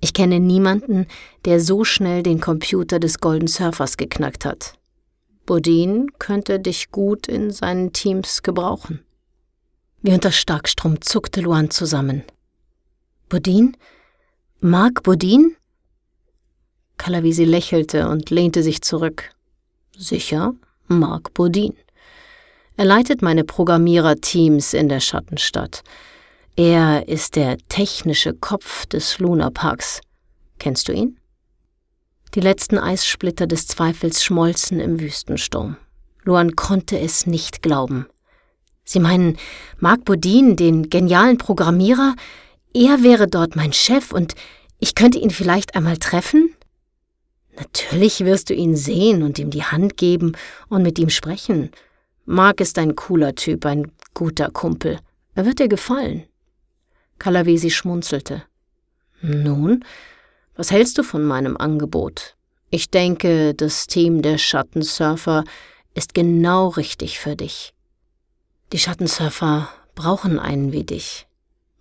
Ich 0.00 0.14
kenne 0.14 0.38
niemanden, 0.38 1.08
der 1.44 1.58
so 1.58 1.82
schnell 1.82 2.22
den 2.22 2.40
Computer 2.40 3.00
des 3.00 3.18
Golden 3.18 3.48
Surfers 3.48 3.96
geknackt 3.96 4.44
hat. 4.44 4.74
Bodin 5.44 6.06
könnte 6.20 6.60
dich 6.60 6.92
gut 6.92 7.26
in 7.26 7.50
seinen 7.50 7.92
Teams 7.92 8.44
gebrauchen. 8.44 9.04
Wie 10.04 10.12
unter 10.12 10.32
Starkstrom 10.32 11.00
zuckte 11.00 11.40
Luan 11.40 11.70
zusammen. 11.70 12.24
Bodin? 13.30 13.74
Mark 14.60 15.02
Bodin? 15.02 15.56
Kalavisi 16.98 17.44
lächelte 17.44 18.10
und 18.10 18.28
lehnte 18.28 18.62
sich 18.62 18.82
zurück. 18.82 19.30
Sicher, 19.96 20.52
Mark 20.88 21.32
Bodin. 21.32 21.72
Er 22.76 22.84
leitet 22.84 23.22
meine 23.22 23.44
Programmiererteams 23.44 24.74
in 24.74 24.90
der 24.90 25.00
Schattenstadt. 25.00 25.82
Er 26.54 27.08
ist 27.08 27.34
der 27.34 27.56
technische 27.70 28.34
Kopf 28.34 28.84
des 28.84 29.18
Lunaparks. 29.20 30.02
Kennst 30.58 30.88
du 30.88 30.92
ihn? 30.92 31.18
Die 32.34 32.40
letzten 32.40 32.76
Eissplitter 32.76 33.46
des 33.46 33.68
Zweifels 33.68 34.22
schmolzen 34.22 34.80
im 34.80 35.00
Wüstensturm. 35.00 35.78
Luan 36.24 36.56
konnte 36.56 36.98
es 36.98 37.26
nicht 37.26 37.62
glauben. 37.62 38.06
Sie 38.84 39.00
meinen 39.00 39.38
Marc 39.78 40.04
Bodin, 40.04 40.56
den 40.56 40.90
genialen 40.90 41.38
Programmierer? 41.38 42.14
Er 42.74 43.02
wäre 43.02 43.26
dort 43.26 43.56
mein 43.56 43.72
Chef 43.72 44.12
und 44.12 44.34
ich 44.78 44.94
könnte 44.94 45.18
ihn 45.18 45.30
vielleicht 45.30 45.74
einmal 45.74 45.96
treffen? 45.96 46.54
Natürlich 47.56 48.20
wirst 48.24 48.50
du 48.50 48.54
ihn 48.54 48.76
sehen 48.76 49.22
und 49.22 49.38
ihm 49.38 49.50
die 49.50 49.64
Hand 49.64 49.96
geben 49.96 50.32
und 50.68 50.82
mit 50.82 50.98
ihm 50.98 51.10
sprechen. 51.10 51.70
Mark 52.24 52.60
ist 52.60 52.78
ein 52.78 52.96
cooler 52.96 53.34
Typ, 53.34 53.64
ein 53.64 53.92
guter 54.12 54.50
Kumpel. 54.50 54.98
Er 55.34 55.46
wird 55.46 55.60
dir 55.60 55.68
gefallen. 55.68 56.24
Kalavesi 57.18 57.70
schmunzelte. 57.70 58.42
Nun, 59.20 59.84
was 60.56 60.70
hältst 60.70 60.98
du 60.98 61.02
von 61.02 61.24
meinem 61.24 61.56
Angebot? 61.56 62.36
Ich 62.70 62.90
denke, 62.90 63.54
das 63.54 63.86
Team 63.86 64.20
der 64.20 64.36
Schattensurfer 64.36 65.44
ist 65.94 66.12
genau 66.12 66.68
richtig 66.68 67.18
für 67.18 67.36
dich. 67.36 67.72
Die 68.72 68.78
Schattensurfer 68.78 69.68
brauchen 69.94 70.38
einen 70.38 70.72
wie 70.72 70.84
dich. 70.84 71.26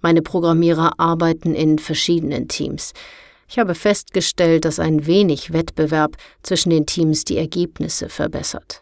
Meine 0.02 0.22
Programmierer 0.22 1.00
arbeiten 1.00 1.56
in 1.56 1.80
verschiedenen 1.80 2.48
Teams. 2.48 2.94
Ich 3.48 3.60
habe 3.60 3.76
festgestellt, 3.76 4.66
dass 4.66 4.80
ein 4.80 5.06
wenig 5.06 5.54
Wettbewerb 5.54 6.18
zwischen 6.42 6.70
den 6.70 6.86
Teams 6.86 7.24
die 7.24 7.38
Ergebnisse 7.38 8.10
verbessert. 8.10 8.80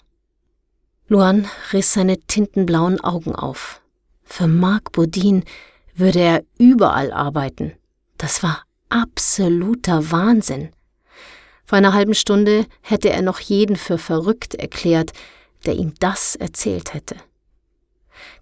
Luan 1.08 1.48
riss 1.74 1.94
seine 1.94 2.20
tintenblauen 2.20 3.00
Augen 3.02 3.36
auf. 3.36 3.82
Für 4.24 4.48
Marc 4.48 4.94
Bodin 4.94 5.44
würde 5.94 6.20
er 6.20 6.44
überall 6.58 7.12
arbeiten. 7.12 7.74
Das 8.18 8.44
war 8.44 8.64
absoluter 8.90 10.12
Wahnsinn. 10.12 10.70
Vor 11.66 11.78
einer 11.78 11.94
halben 11.94 12.14
Stunde 12.14 12.66
hätte 12.82 13.10
er 13.10 13.22
noch 13.22 13.40
jeden 13.40 13.76
für 13.76 13.98
verrückt 13.98 14.56
erklärt, 14.56 15.12
der 15.66 15.76
ihm 15.76 15.94
das 16.00 16.36
erzählt 16.36 16.94
hätte. 16.94 17.16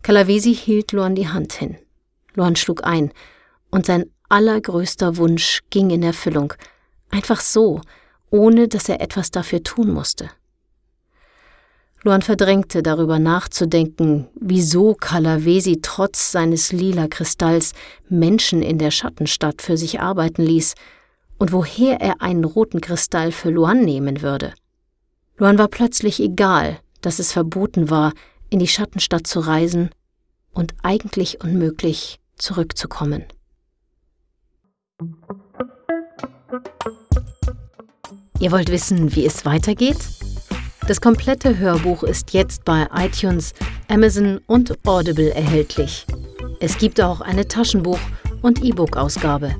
Kalavesi 0.01 0.55
hielt 0.55 0.91
Luan 0.91 1.15
die 1.15 1.27
Hand 1.27 1.53
hin. 1.53 1.77
Luan 2.33 2.55
schlug 2.55 2.83
ein, 2.83 3.11
und 3.71 3.85
sein 3.85 4.05
allergrößter 4.29 5.17
Wunsch 5.17 5.61
ging 5.69 5.89
in 5.89 6.03
Erfüllung, 6.03 6.53
einfach 7.11 7.41
so, 7.41 7.81
ohne 8.29 8.67
dass 8.67 8.89
er 8.89 9.01
etwas 9.01 9.31
dafür 9.31 9.63
tun 9.63 9.91
musste. 9.91 10.29
Luan 12.03 12.21
verdrängte 12.21 12.81
darüber 12.81 13.19
nachzudenken, 13.19 14.29
wieso 14.39 14.93
Kalavesi 14.93 15.79
trotz 15.81 16.31
seines 16.31 16.71
lila 16.71 17.07
Kristalls 17.07 17.73
Menschen 18.07 18.61
in 18.61 18.77
der 18.77 18.91
Schattenstadt 18.91 19.61
für 19.61 19.75
sich 19.75 19.99
arbeiten 19.99 20.43
ließ 20.43 20.75
und 21.39 21.51
woher 21.51 21.99
er 21.99 22.21
einen 22.21 22.45
roten 22.45 22.79
Kristall 22.79 23.33
für 23.33 23.49
Luan 23.49 23.83
nehmen 23.83 24.21
würde. 24.21 24.53
Luan 25.37 25.57
war 25.57 25.67
plötzlich 25.67 26.21
egal, 26.21 26.79
dass 27.01 27.19
es 27.19 27.33
verboten 27.33 27.89
war, 27.89 28.13
in 28.49 28.59
die 28.59 28.67
Schattenstadt 28.67 29.27
zu 29.27 29.39
reisen 29.39 29.89
und 30.51 30.73
eigentlich 30.83 31.41
unmöglich 31.41 32.19
zurückzukommen. 32.37 33.25
Ihr 38.39 38.51
wollt 38.51 38.71
wissen, 38.71 39.15
wie 39.15 39.25
es 39.25 39.45
weitergeht? 39.45 39.97
Das 40.87 41.01
komplette 41.01 41.57
Hörbuch 41.57 42.03
ist 42.03 42.33
jetzt 42.33 42.65
bei 42.65 42.87
iTunes, 42.95 43.53
Amazon 43.89 44.39
und 44.47 44.75
Audible 44.87 45.29
erhältlich. 45.33 46.05
Es 46.59 46.77
gibt 46.77 46.99
auch 46.99 47.21
eine 47.21 47.43
Taschenbuch- 47.43 47.99
und 48.41 48.63
E-Book-Ausgabe. 48.63 49.55